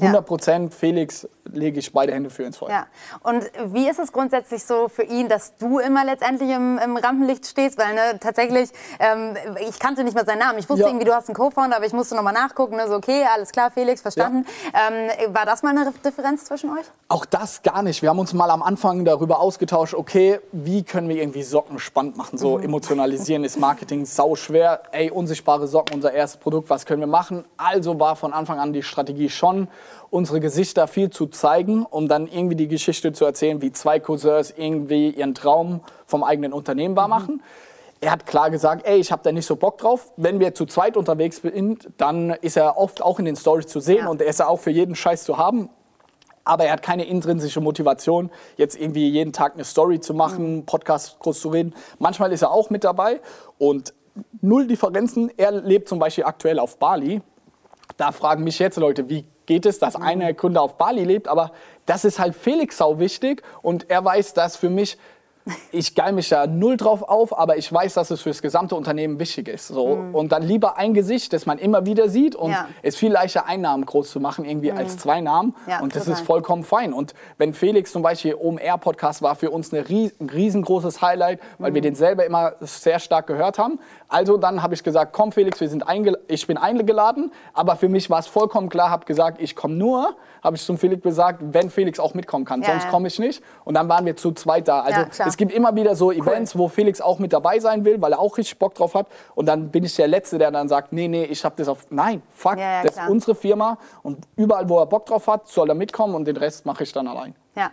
[0.00, 2.70] 100 Prozent Felix lege ich beide Hände für ins Feuer.
[2.70, 2.86] Ja.
[3.22, 7.46] Und wie ist es grundsätzlich so für ihn, dass du immer letztendlich im, im Rampenlicht
[7.46, 7.76] stehst?
[7.78, 9.36] Weil ne, tatsächlich, ähm,
[9.68, 10.58] ich kannte nicht mal seinen Namen.
[10.58, 10.88] Ich wusste Ja.
[10.88, 12.76] irgendwie, du hast einen Co-Founder, aber ich musste nochmal nachgucken.
[12.76, 14.46] Ne, so, okay, alles klar, Felix, verstanden.
[14.72, 16.86] Ähm, war das mal eine Differenz zwischen euch?
[17.08, 18.00] Auch das gar nicht.
[18.02, 22.16] Wir haben uns mal am Anfang darüber ausgetauscht, okay, wie können wir irgendwie Socken spannend
[22.16, 22.38] machen?
[22.38, 24.82] So emotionalisieren ist Marketing sau schwer.
[24.92, 27.44] Ey, unsichtbare Socken, unser erstes Produkt, was können wir machen?
[27.56, 29.68] Also war von Anfang an die Strategie schon,
[30.12, 34.52] unsere Gesichter viel zu zeigen, um dann irgendwie die Geschichte zu erzählen, wie zwei Cousins
[34.56, 37.42] irgendwie ihren Traum vom eigenen Unternehmen wahr machen.
[38.00, 40.12] Er hat klar gesagt, ey, ich habe da nicht so Bock drauf.
[40.16, 43.80] Wenn wir zu zweit unterwegs sind, dann ist er oft auch in den Stories zu
[43.80, 44.08] sehen Ja.
[44.08, 45.70] und er ist ja auch für jeden Scheiß zu haben
[46.44, 51.20] aber er hat keine intrinsische Motivation, jetzt irgendwie jeden Tag eine Story zu machen, Podcast
[51.20, 51.72] groß zu reden.
[52.00, 53.20] Manchmal ist er auch mit dabei
[53.58, 53.94] und
[54.40, 55.30] null Differenzen.
[55.36, 57.22] Er lebt zum Beispiel aktuell auf Bali.
[57.96, 61.52] Da fragen mich jetzt Leute, wie geht es, dass einer Kunde auf Bali lebt, aber
[61.86, 64.98] das ist halt Felix sau wichtig und er weiß, dass für mich
[65.72, 68.76] ich geil mich da null drauf auf, aber ich weiß, dass es für das gesamte
[68.76, 69.68] Unternehmen wichtig ist.
[69.68, 69.84] So.
[70.12, 72.68] Und dann lieber ein Gesicht, das man immer wieder sieht und Ja.
[72.82, 75.54] es ist viel leichter, einen Namen groß zu machen, irgendwie als zwei Namen.
[75.66, 76.20] Ja, und das total.
[76.20, 76.92] ist vollkommen fein.
[76.92, 81.74] Und wenn Felix zum Beispiel OMR-Podcast war für uns eine ries ein riesengroßes Highlight, weil
[81.74, 83.80] wir den selber immer sehr stark gehört haben.
[84.08, 85.84] Also dann habe ich gesagt, komm Felix, wir sind
[86.28, 90.14] ich bin eingeladen, aber für mich war es vollkommen klar, habe gesagt, ich komme nur,
[90.42, 93.42] habe ich zum Felix gesagt, wenn Felix auch mitkommen kann, Ja, sonst komme ich nicht.
[93.64, 94.80] Und dann waren wir zu zweit da.
[94.80, 95.00] Also.
[95.32, 98.18] Es gibt immer wieder so Events, wo Felix auch mit dabei sein will, weil er
[98.18, 99.06] auch richtig Bock drauf hat.
[99.34, 101.86] Und dann bin ich der Letzte, der dann sagt, nee, nee, ich habe das auf...
[101.88, 103.06] Nein, fuck, Ja, ja, das klar.
[103.06, 103.78] ist unsere Firma.
[104.02, 106.92] Und überall, wo er Bock drauf hat, soll er mitkommen und den Rest mache ich
[106.92, 107.34] dann allein.
[107.56, 107.70] Ja.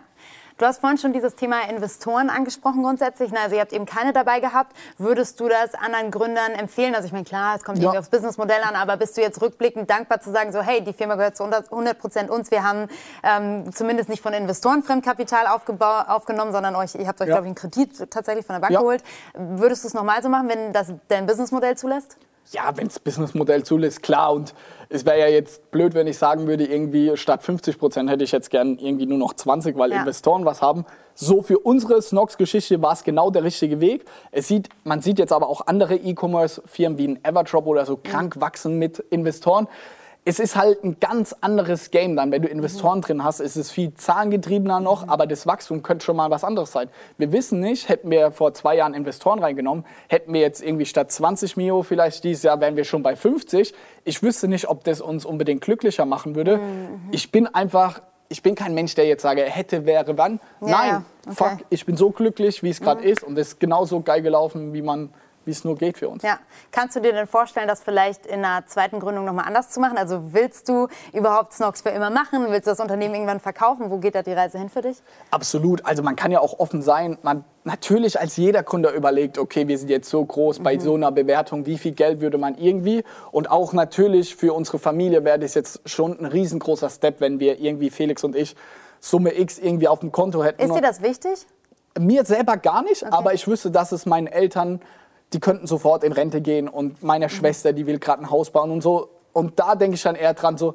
[0.60, 3.32] Du hast vorhin schon dieses Thema Investoren angesprochen grundsätzlich.
[3.32, 4.76] Also ihr habt eben keine dabei gehabt.
[4.98, 6.94] Würdest du das anderen Gründern empfehlen?
[6.94, 7.84] Also ich meine, klar, es kommt ja.
[7.84, 10.92] irgendwie aufs Businessmodell an, aber bist du jetzt rückblickend dankbar zu sagen, so hey, die
[10.92, 12.50] Firma gehört zu 100 Prozent uns.
[12.50, 12.88] Wir haben
[13.22, 17.36] ähm, zumindest nicht von Investoren Fremdkapital aufgenommen, sondern euch, ihr habt euch, ja.
[17.36, 18.80] glaube ich, einen Kredit tatsächlich von der Bank ja.
[18.80, 19.02] geholt.
[19.32, 22.18] Würdest du es nochmal so machen, wenn das dein Businessmodell zulässt?
[22.50, 24.32] Ja, wenn das Businessmodell zulässt, klar.
[24.32, 24.54] Und
[24.92, 28.32] es wäre ja jetzt blöd, wenn ich sagen würde, irgendwie statt 50 Prozent hätte ich
[28.32, 30.00] jetzt gern irgendwie nur noch 20, weil ja.
[30.00, 30.84] Investoren was haben.
[31.14, 34.04] So für unsere Snox-Geschichte war es genau der richtige Weg.
[34.32, 38.40] Es sieht, man sieht jetzt aber auch andere E-Commerce-Firmen wie ein Everdrop oder so krank
[38.40, 39.68] wachsen mit Investoren
[40.24, 42.30] es ist halt ein ganz anderes Game dann.
[42.30, 43.02] Wenn du Investoren mhm.
[43.02, 45.10] drin hast, ist es viel zahlengetriebener noch, mhm.
[45.10, 46.88] aber das Wachstum könnte schon mal was anderes sein.
[47.16, 51.10] Wir wissen nicht, hätten wir vor zwei Jahren Investoren reingenommen, hätten wir jetzt irgendwie statt
[51.10, 53.74] 20 Mio vielleicht dieses Jahr, wären wir schon bei 50.
[54.04, 56.58] Ich wüsste nicht, ob das uns unbedingt glücklicher machen würde.
[56.58, 57.08] Mhm.
[57.12, 58.00] Ich bin einfach
[58.32, 60.38] ich bin kein Mensch, der jetzt sage, hätte, wäre, wann.
[60.60, 61.34] Ja, Nein, okay.
[61.34, 63.08] fuck, ich bin so glücklich, wie es gerade mhm.
[63.08, 65.10] ist und es ist genauso geil gelaufen, wie man
[65.50, 66.22] wie es nur geht für uns.
[66.22, 66.38] Ja.
[66.70, 69.98] Kannst du dir denn vorstellen, das vielleicht in einer zweiten Gründung nochmal anders zu machen?
[69.98, 72.46] Also willst du überhaupt Snox für immer machen?
[72.50, 73.90] Willst du das Unternehmen irgendwann verkaufen?
[73.90, 74.98] Wo geht da die Reise hin für dich?
[75.32, 75.84] Absolut.
[75.84, 77.18] Also man kann ja auch offen sein.
[77.22, 80.80] Man natürlich als jeder Kunde überlegt, okay, wir sind jetzt so groß bei mhm.
[80.80, 83.02] so einer Bewertung, wie viel Geld würde man irgendwie?
[83.32, 87.58] Und auch natürlich für unsere Familie wäre das jetzt schon ein riesengroßer Step, wenn wir
[87.58, 88.54] irgendwie Felix und ich
[89.00, 90.62] Summe X irgendwie auf dem Konto hätten.
[90.62, 91.46] Ist dir das wichtig?
[91.98, 93.12] Mir selber gar nicht, okay.
[93.12, 94.80] aber ich wüsste, dass es meinen Eltern
[95.32, 97.30] die könnten sofort in Rente gehen und meine mhm.
[97.30, 99.10] Schwester, die will gerade ein Haus bauen und so.
[99.32, 100.74] Und da denke ich dann eher dran, so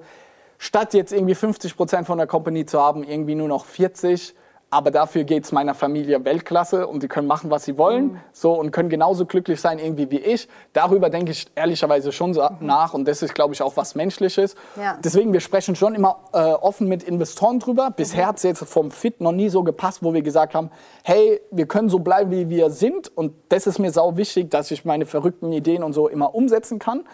[0.58, 4.34] statt jetzt irgendwie 50 Prozent von der Company zu haben, irgendwie nur noch 40
[4.76, 8.20] aber dafür geht es meiner Familie Weltklasse und die können machen, was sie wollen mhm.
[8.34, 10.50] so, und können genauso glücklich sein irgendwie wie ich.
[10.74, 12.66] Darüber denke ich ehrlicherweise schon so mhm.
[12.66, 14.56] nach und das ist, glaube ich, auch was Menschliches.
[14.76, 14.98] Ja.
[15.02, 17.90] Deswegen, wir sprechen schon immer äh, offen mit Investoren drüber.
[17.90, 18.28] Bisher mhm.
[18.28, 20.70] hat es jetzt vom Fit noch nie so gepasst, wo wir gesagt haben,
[21.04, 24.72] hey, wir können so bleiben, wie wir sind und das ist mir sau wichtig, dass
[24.72, 27.06] ich meine verrückten Ideen und so immer umsetzen kann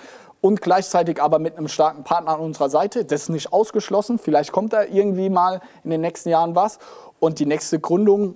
[0.41, 3.05] und gleichzeitig aber mit einem starken Partner an unserer Seite.
[3.05, 4.17] Das ist nicht ausgeschlossen.
[4.17, 6.79] Vielleicht kommt da irgendwie mal in den nächsten Jahren was.
[7.21, 8.35] Und die nächste Gründung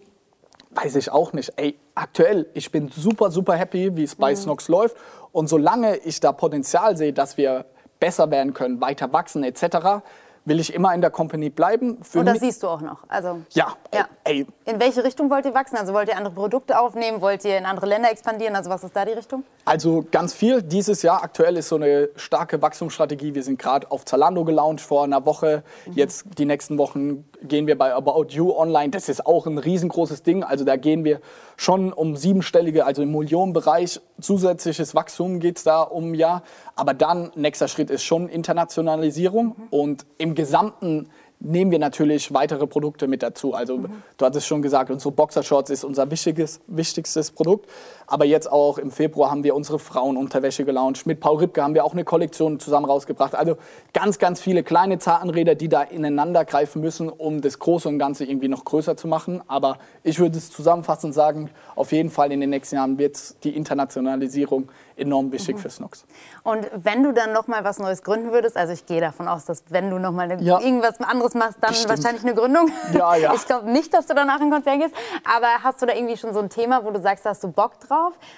[0.75, 1.51] weiß ich auch nicht.
[1.55, 4.36] Ey, aktuell, ich bin super, super happy, wie es bei mhm.
[4.38, 4.95] Snox läuft.
[5.31, 7.65] Und solange ich da Potenzial sehe, dass wir
[7.99, 10.03] besser werden können, weiter wachsen etc.,
[10.45, 11.97] will ich immer in der Company bleiben.
[12.03, 12.99] Für und das siehst du auch noch.
[13.07, 14.07] Also, ja, ja.
[14.23, 14.45] Ey.
[14.65, 15.75] In welche Richtung wollt ihr wachsen?
[15.75, 17.19] Also wollt ihr andere Produkte aufnehmen?
[17.21, 18.55] Wollt ihr in andere Länder expandieren?
[18.55, 19.43] Also was ist da die Richtung?
[19.65, 20.61] Also ganz viel.
[20.61, 23.33] Dieses Jahr aktuell ist so eine starke Wachstumsstrategie.
[23.33, 25.63] Wir sind gerade auf Zalando gelauncht vor einer Woche.
[25.88, 25.93] Mhm.
[25.93, 28.89] Jetzt die nächsten Wochen gehen wir bei About You online.
[28.89, 30.43] Das ist auch ein riesengroßes Ding.
[30.43, 31.19] Also da gehen wir
[31.57, 34.01] schon um siebenstellige, also im Millionenbereich.
[34.19, 36.43] Zusätzliches Wachstum geht es da um ja.
[36.75, 39.55] Aber dann, nächster Schritt ist schon Internationalisierung.
[39.57, 39.67] Mhm.
[39.69, 43.53] Und im gesamten nehmen wir natürlich weitere Produkte mit dazu.
[43.53, 44.01] Also mhm.
[44.17, 47.69] du hattest schon gesagt, unsere Boxershorts ist unser wichtiges, wichtigstes Produkt.
[48.07, 51.05] Aber jetzt auch im Februar haben wir unsere Frauenunterwäsche gelauncht.
[51.05, 53.35] Mit Paul Ripke haben wir auch eine Kollektion zusammen rausgebracht.
[53.35, 53.57] Also
[53.93, 58.25] ganz, ganz viele kleine Zahnräder, die da ineinander greifen müssen, um das Große und Ganze
[58.25, 59.41] irgendwie noch größer zu machen.
[59.47, 63.55] Aber ich würde es zusammenfassend sagen, auf jeden Fall in den nächsten Jahren wird die
[63.55, 65.59] Internationalisierung enorm wichtig mhm.
[65.59, 66.05] für Snox.
[66.43, 69.45] Und wenn du dann noch mal was Neues gründen würdest, also ich gehe davon aus,
[69.45, 70.59] dass wenn du noch mal ja.
[70.59, 71.89] irgendwas anderes machst, dann Bestimmt.
[71.89, 72.69] wahrscheinlich eine Gründung.
[72.93, 73.33] Ja, ja.
[73.45, 76.33] Ich glaube nicht, dass du danach in Konzern gehst, aber hast du da irgendwie schon
[76.33, 77.94] so ein Thema, wo du sagst, hast du Bock drauf?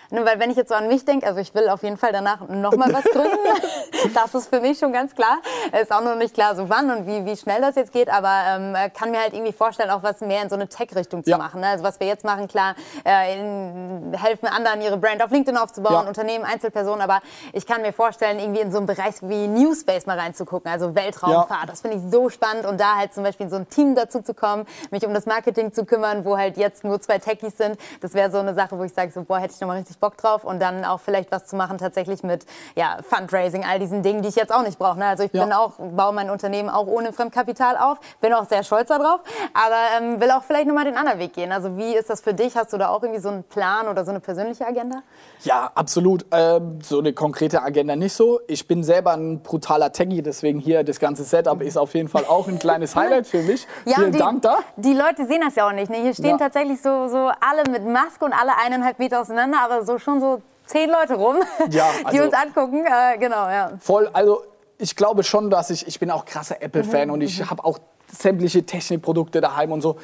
[0.09, 2.11] Nur weil wenn ich jetzt so an mich denke, also ich will auf jeden Fall
[2.11, 3.37] danach noch mal was gründen.
[4.13, 5.37] das ist für mich schon ganz klar.
[5.79, 8.31] Ist auch noch nicht klar, so wann und wie, wie schnell das jetzt geht, aber
[8.49, 11.37] ähm, kann mir halt irgendwie vorstellen, auch was mehr in so eine Tech-Richtung zu ja.
[11.37, 11.61] machen.
[11.61, 11.67] Ne?
[11.67, 16.03] Also was wir jetzt machen, klar, äh, in, helfen anderen ihre Brand auf LinkedIn aufzubauen,
[16.03, 16.07] ja.
[16.07, 17.21] Unternehmen Einzelpersonen, aber
[17.53, 21.61] ich kann mir vorstellen, irgendwie in so einen Bereich wie Newspace mal reinzugucken, also Weltraumfahrt.
[21.61, 21.65] Ja.
[21.67, 24.21] Das finde ich so spannend und da halt zum Beispiel in so ein Team dazu
[24.21, 27.77] zu kommen, mich um das Marketing zu kümmern, wo halt jetzt nur zwei Techies sind.
[28.01, 29.97] Das wäre so eine Sache, wo ich sage, so, boah, hätte ich noch mal richtig
[29.99, 32.45] Bock drauf und dann auch vielleicht was zu machen tatsächlich mit
[32.75, 34.99] ja, Fundraising, all diesen Dingen, die ich jetzt auch nicht brauche.
[34.99, 35.05] Ne?
[35.05, 35.43] Also ich ja.
[35.43, 39.21] bin auch, baue mein Unternehmen auch ohne Fremdkapital auf, bin auch sehr stolz darauf,
[39.53, 41.51] aber ähm, will auch vielleicht noch mal den anderen Weg gehen.
[41.51, 42.57] Also wie ist das für dich?
[42.57, 45.01] Hast du da auch irgendwie so einen Plan oder so eine persönliche Agenda?
[45.43, 46.25] Ja, absolut.
[46.31, 48.41] Ähm, so eine konkrete Agenda nicht so.
[48.47, 52.25] Ich bin selber ein brutaler Techie, deswegen hier das ganze Setup ist auf jeden Fall
[52.25, 53.65] auch ein kleines Highlight für mich.
[53.85, 54.59] Ja, Vielen die, Dank da.
[54.75, 55.89] Die Leute sehen das ja auch nicht.
[55.89, 55.97] Ne?
[55.97, 56.37] Hier stehen ja.
[56.37, 60.41] tatsächlich so, so alle mit Maske und alle eineinhalb Meter auseinander, aber so schon so
[60.65, 61.37] zehn Leute rum,
[61.69, 62.85] ja, also die uns angucken.
[62.85, 63.71] Äh, genau, ja.
[63.79, 64.43] Voll, also
[64.77, 67.13] ich glaube schon, dass ich, ich bin auch krasser Apple-Fan mhm.
[67.13, 67.49] und ich mhm.
[67.49, 67.79] habe auch
[68.11, 69.97] sämtliche Technikprodukte daheim und so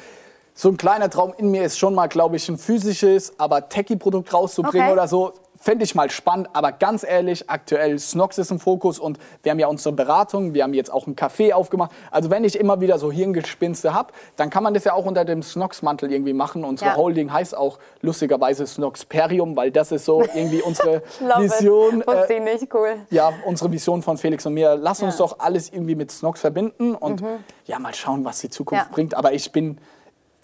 [0.54, 4.32] so ein kleiner Traum in mir ist schon mal, glaube ich, ein physisches, aber Techie-Produkt
[4.32, 4.92] rauszubringen okay.
[4.92, 9.18] oder so Fände ich mal spannend, aber ganz ehrlich, aktuell Snox ist im Fokus und
[9.42, 11.90] wir haben ja unsere Beratung, wir haben jetzt auch ein Café aufgemacht.
[12.10, 15.24] Also wenn ich immer wieder so Hirngespinste habe, dann kann man das ja auch unter
[15.24, 16.64] dem Snox-Mantel irgendwie machen.
[16.64, 16.96] Unsere Ja.
[16.98, 21.52] Holding heißt auch lustigerweise Snoxperium, weil das ist so irgendwie unsere Love it.
[21.52, 22.02] Vision.
[22.02, 22.96] äh, Wusste ich nicht, cool.
[23.08, 24.76] ja, unsere Vision von Felix und mir.
[24.76, 25.24] Lass uns Ja.
[25.24, 25.30] Mhm.
[25.30, 27.24] doch alles irgendwie mit Snox verbinden und
[27.64, 28.92] ja, mal schauen, was die Zukunft Ja.
[28.92, 29.14] bringt.
[29.14, 29.78] Aber ich bin,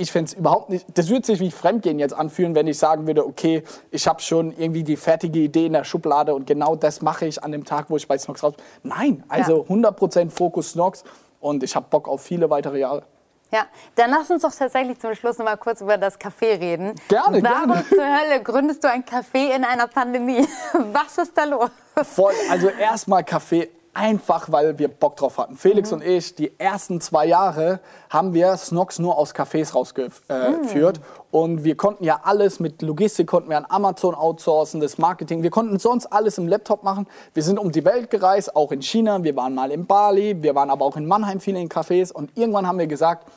[0.01, 3.07] ich fände es überhaupt nicht, das würde sich wie Fremdgehen jetzt anfühlen, wenn ich sagen
[3.07, 7.03] würde, okay, ich habe schon irgendwie die fertige Idee in der Schublade und genau das
[7.03, 11.05] mache ich an dem Tag, wo ich bei Snox raus Nein, also 100% Fokus Snox
[11.39, 13.05] und ich habe Bock auf viele weitere Jahre.
[13.53, 16.95] Ja, dann lass uns doch tatsächlich zum Schluss noch mal kurz über das Café reden.
[17.09, 17.85] Gerne, Warum gerne.
[17.89, 20.47] zur Hölle gründest du ein Café in einer Pandemie?
[20.73, 21.71] Was ist da los?
[22.03, 25.57] Voll, also erstmal Kaffee, einfach weil wir Bock drauf hatten.
[25.57, 31.01] Felix und ich, die ersten zwei Jahre haben wir Snox nur aus Cafés rausgeführt.
[31.31, 35.43] Und wir konnten ja alles mit Logistik, konnten wir an Amazon outsourcen, das Marketing.
[35.43, 37.07] Wir konnten sonst alles im Laptop machen.
[37.35, 39.23] Wir sind um die Welt gereist, auch in China.
[39.23, 42.13] Wir waren mal in Bali, wir waren aber auch in Mannheim viele in Cafés.
[42.13, 43.29] Und irgendwann haben wir gesagt,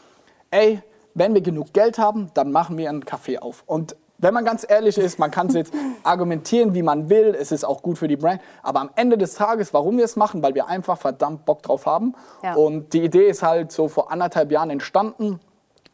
[0.52, 0.82] ey,
[1.16, 3.64] wenn wir genug Geld haben, dann machen wir einen Kaffee auf.
[3.68, 7.52] Und wenn man ganz ehrlich ist, man kann es jetzt argumentieren, wie man will, es
[7.52, 10.42] ist auch gut für die Brand, aber am Ende des Tages, warum wir es machen,
[10.42, 12.16] weil wir einfach verdammt Bock drauf haben.
[12.42, 12.56] Ja.
[12.56, 15.40] Und die Idee ist halt so vor anderthalb Jahren entstanden,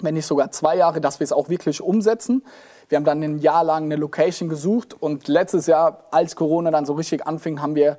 [0.01, 2.43] wenn nicht sogar zwei Jahre, dass wir es auch wirklich umsetzen.
[2.87, 6.85] Wir haben dann ein Jahr lang eine Location gesucht und letztes Jahr, als Corona dann
[6.85, 7.97] so richtig anfing, haben wir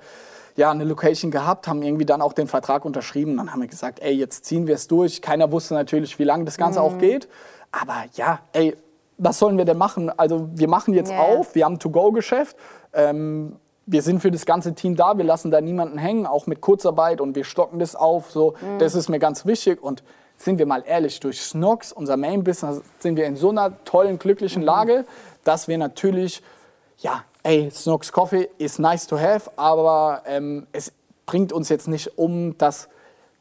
[0.57, 3.37] ja, eine Location gehabt, haben irgendwie dann auch den Vertrag unterschrieben.
[3.37, 5.23] Dann haben wir gesagt, ey, jetzt ziehen wir es durch.
[5.23, 7.29] Keiner wusste natürlich, wie lange das Ganze auch geht.
[7.73, 8.77] Aber ja, ey,
[9.23, 10.11] was sollen wir denn machen?
[10.19, 11.19] Also wir machen jetzt Ja.
[11.21, 12.57] auf, wir haben To-Go-Geschäft.
[12.93, 13.57] Ähm,
[13.87, 17.21] wir sind für das ganze Team da, wir lassen da niemanden hängen, auch mit Kurzarbeit
[17.21, 18.31] und wir stocken das auf.
[18.31, 19.83] So, Das ist mir ganz wichtig.
[19.83, 20.03] Und
[20.37, 24.63] sind wir mal ehrlich, durch Snox, unser Main-Business, sind wir in so einer tollen, glücklichen
[24.63, 25.05] Lage,
[25.45, 26.43] dass wir natürlich,
[26.99, 30.93] ja, ey, Snox Coffee ist nice to have, aber ähm, es
[31.27, 32.89] bringt uns jetzt nicht um, dass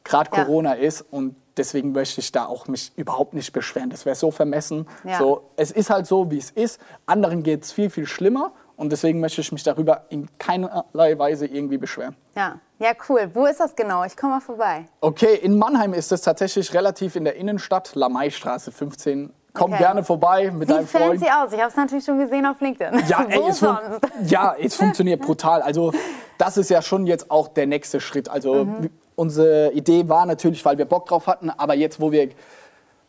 [0.04, 0.44] gerade Ja.
[0.44, 3.90] Corona ist und deswegen möchte ich da auch mich überhaupt nicht beschweren.
[3.90, 4.88] Das wäre so vermessen.
[5.04, 5.18] Ja.
[5.20, 6.80] So, es ist halt so, wie es ist.
[7.06, 11.46] Anderen geht es viel, viel schlimmer und deswegen möchte ich mich darüber in keinerlei Weise
[11.46, 12.16] irgendwie beschweren.
[12.36, 13.30] Ja, ja, cool.
[13.34, 14.04] Wo ist das genau?
[14.06, 14.86] Ich komme mal vorbei.
[15.02, 19.34] Okay, in Mannheim ist es tatsächlich relativ in der Innenstadt, Lamaistraße 15.
[19.52, 19.80] Komm Okay.
[19.84, 21.20] gerne vorbei mit deinem Sieht Freund.
[21.20, 21.52] fancy aus.
[21.52, 23.04] Ich habe es natürlich schon gesehen auf LinkedIn.
[23.08, 23.78] Ja, ey, es, fun
[24.26, 25.62] ja, es funktioniert brutal.
[25.64, 25.92] Also
[26.38, 28.30] das ist ja schon jetzt auch der nächste Schritt.
[28.30, 28.90] Also Mhm.
[29.20, 32.30] Unsere Idee war natürlich, weil wir Bock drauf hatten, aber jetzt, wo wir,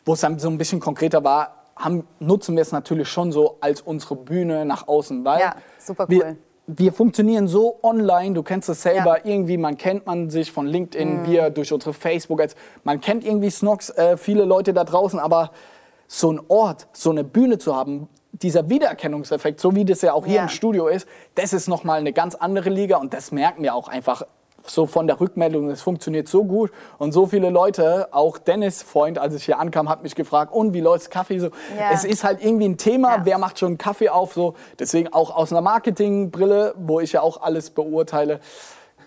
[0.05, 3.57] wo es dann so ein bisschen konkreter war, haben, nutzen wir es natürlich schon so
[3.61, 6.37] als unsere Bühne nach außen, weil Ja, super wir, cool.
[6.67, 9.23] wir funktionieren so online, du kennst es selber, Ja.
[9.23, 9.29] Mhm.
[9.31, 12.55] irgendwie, man kennt man sich von LinkedIn, wir durch unsere Facebook, -Ads.
[12.83, 15.51] man kennt irgendwie Snox, äh, viele Leute da draußen, aber
[16.07, 20.25] so ein Ort, so eine Bühne zu haben, dieser Wiedererkennungseffekt, so wie das ja auch
[20.25, 20.43] hier Ja.
[20.43, 23.87] im Studio ist, das ist nochmal eine ganz andere Liga und das merken wir auch
[23.87, 24.23] einfach
[24.65, 29.17] so von der Rückmeldung, es funktioniert so gut und so viele Leute, auch Dennis Freund,
[29.19, 31.47] als ich hier ankam, hat mich gefragt, und wie läuft's Kaffee so?
[31.77, 31.91] Ja.
[31.93, 33.21] Es ist halt irgendwie ein Thema, Ja.
[33.25, 37.41] wer macht schon Kaffee auf so, deswegen auch aus einer Marketingbrille, wo ich ja auch
[37.41, 38.39] alles beurteile,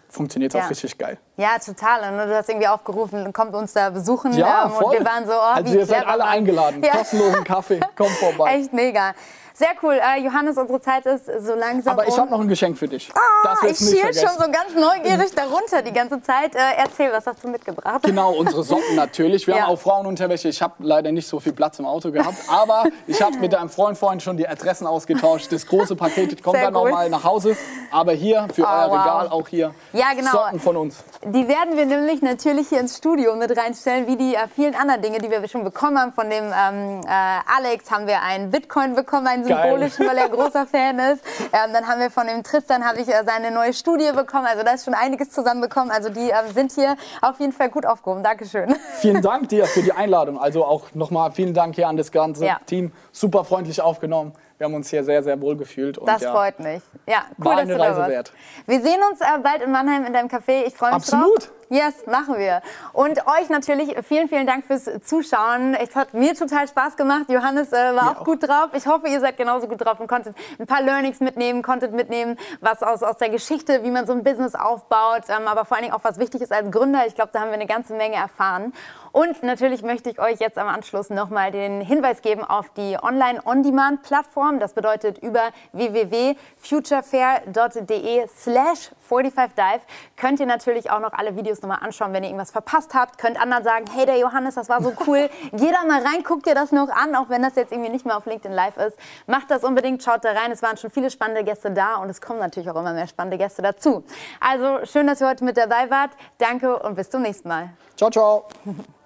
[0.09, 0.65] funktioniert Ja.
[0.65, 1.19] auch richtig geil.
[1.37, 2.13] Ja, total.
[2.13, 4.33] Und du hast irgendwie aufgerufen, kommt uns da besuchen.
[4.35, 4.85] Ja, ähm, voll.
[4.85, 8.55] Und wir waren so, oh, also ihr seid alle eingeladen, kostenlosen Kaffee, kommt vorbei.
[8.61, 9.13] Echt mega.
[9.57, 9.95] Sehr cool.
[9.95, 12.21] Äh, Johannes, unsere Zeit ist so langsam Aber ich um.
[12.23, 13.09] habe noch ein Geschenk für dich.
[13.45, 16.57] Das ich schiel schon so ganz neugierig darunter die ganze Zeit.
[16.57, 18.03] Äh, erzähl, was hast du mitgebracht?
[18.03, 19.47] Genau, unsere Socken natürlich.
[19.47, 19.63] Wir Ja.
[19.63, 20.49] haben auch Frauenunterwäsche.
[20.49, 22.35] Ich habe leider nicht so viel Platz im Auto gehabt.
[22.49, 25.53] Aber ich habe mit deinem Freund vorhin schon die Adressen ausgetauscht.
[25.53, 26.85] Das große Paket kommt Sehr dann gut.
[26.91, 27.57] nochmal nach Hause.
[27.93, 28.99] Aber hier, für Oh, euer wow.
[29.05, 30.33] Regal, auch hier Ja, genau.
[30.33, 30.97] Socken von uns.
[31.27, 35.01] Die werden wir nämlich natürlich hier ins Studio mit reinstellen, wie die äh, vielen anderen
[35.01, 36.13] Dinge, die wir schon bekommen haben.
[36.13, 37.09] Von dem ähm, äh,
[37.57, 39.63] Alex haben wir einen Bitcoin bekommen, einen Geil.
[39.71, 41.25] symbolischen, weil er großer Fan ist.
[41.53, 44.47] Ähm, dann haben wir von dem Tristan habe ich äh, seine neue Studie bekommen.
[44.47, 45.91] Also da ist schon einiges zusammenbekommen.
[45.91, 48.23] Also die ähm, sind hier auf jeden Fall gut aufgehoben.
[48.23, 48.75] Dankeschön.
[48.99, 50.39] Vielen Dank dir für die Einladung.
[50.39, 52.59] Also auch nochmal vielen Dank hier an das ganze Ja.
[52.67, 52.93] Team.
[53.13, 54.33] Super freundlich aufgenommen.
[54.59, 55.99] Wir haben uns hier sehr, sehr wohl gefühlt.
[55.99, 56.81] Und Das ja, freut mich.
[57.09, 58.11] Ja, cool, War dass eine du da Reise warst.
[58.11, 58.33] wert.
[58.67, 60.63] Wir sehen uns äh, bald in Mannheim in deinem Café.
[60.67, 61.39] Ich freue mich Absolut.
[61.49, 61.51] drauf.
[61.75, 62.63] Yes, machen wir.
[62.93, 65.75] Und euch natürlich vielen, vielen Dank fürs Zuschauen.
[65.75, 67.25] Es hat mir total Spaß gemacht.
[67.27, 68.25] Johannes äh, war auch, auch.
[68.25, 68.69] gut drauf.
[68.75, 72.39] Ich hoffe, ihr seid genauso gut drauf und konntet ein paar Learnings mitnehmen, konntet mitnehmen,
[72.61, 75.87] was aus, aus der Geschichte, wie man so ein Business aufbaut, ähm, aber vor allen
[75.87, 77.09] Dingen auch, was wichtig ist als Gründer.
[77.09, 78.73] Ich glaube, da haben wir eine ganze Menge erfahren.
[79.15, 84.59] Und natürlich möchte ich euch jetzt am Anschluss nochmal den Hinweis geben auf die Online-On-Demand-Plattform.
[84.59, 89.83] Das bedeutet über www.futurefair.de slash 45dive
[90.17, 93.19] könnt ihr natürlich auch noch alle Videos nochmal anschauen, wenn ihr irgendwas verpasst habt.
[93.19, 95.31] Könnt anderen sagen, hey, der Johannes, das war so cool.
[95.53, 98.05] Geh da mal rein, guck dir das noch an, auch wenn das jetzt irgendwie nicht
[98.05, 98.99] mehr auf LinkedIn Live ist.
[99.29, 100.51] Macht das unbedingt, schaut da rein.
[100.51, 103.39] Es waren schon viele spannende Gäste da und es kommen natürlich auch immer mehr spannende
[103.39, 104.03] Gäste dazu.
[104.41, 106.11] Also schön, dass ihr heute mit dabei wart.
[106.39, 107.71] Danke und bis zum nächsten Mal.
[107.97, 108.49] Ciao, ciao.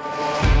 [0.00, 0.57] Thank you.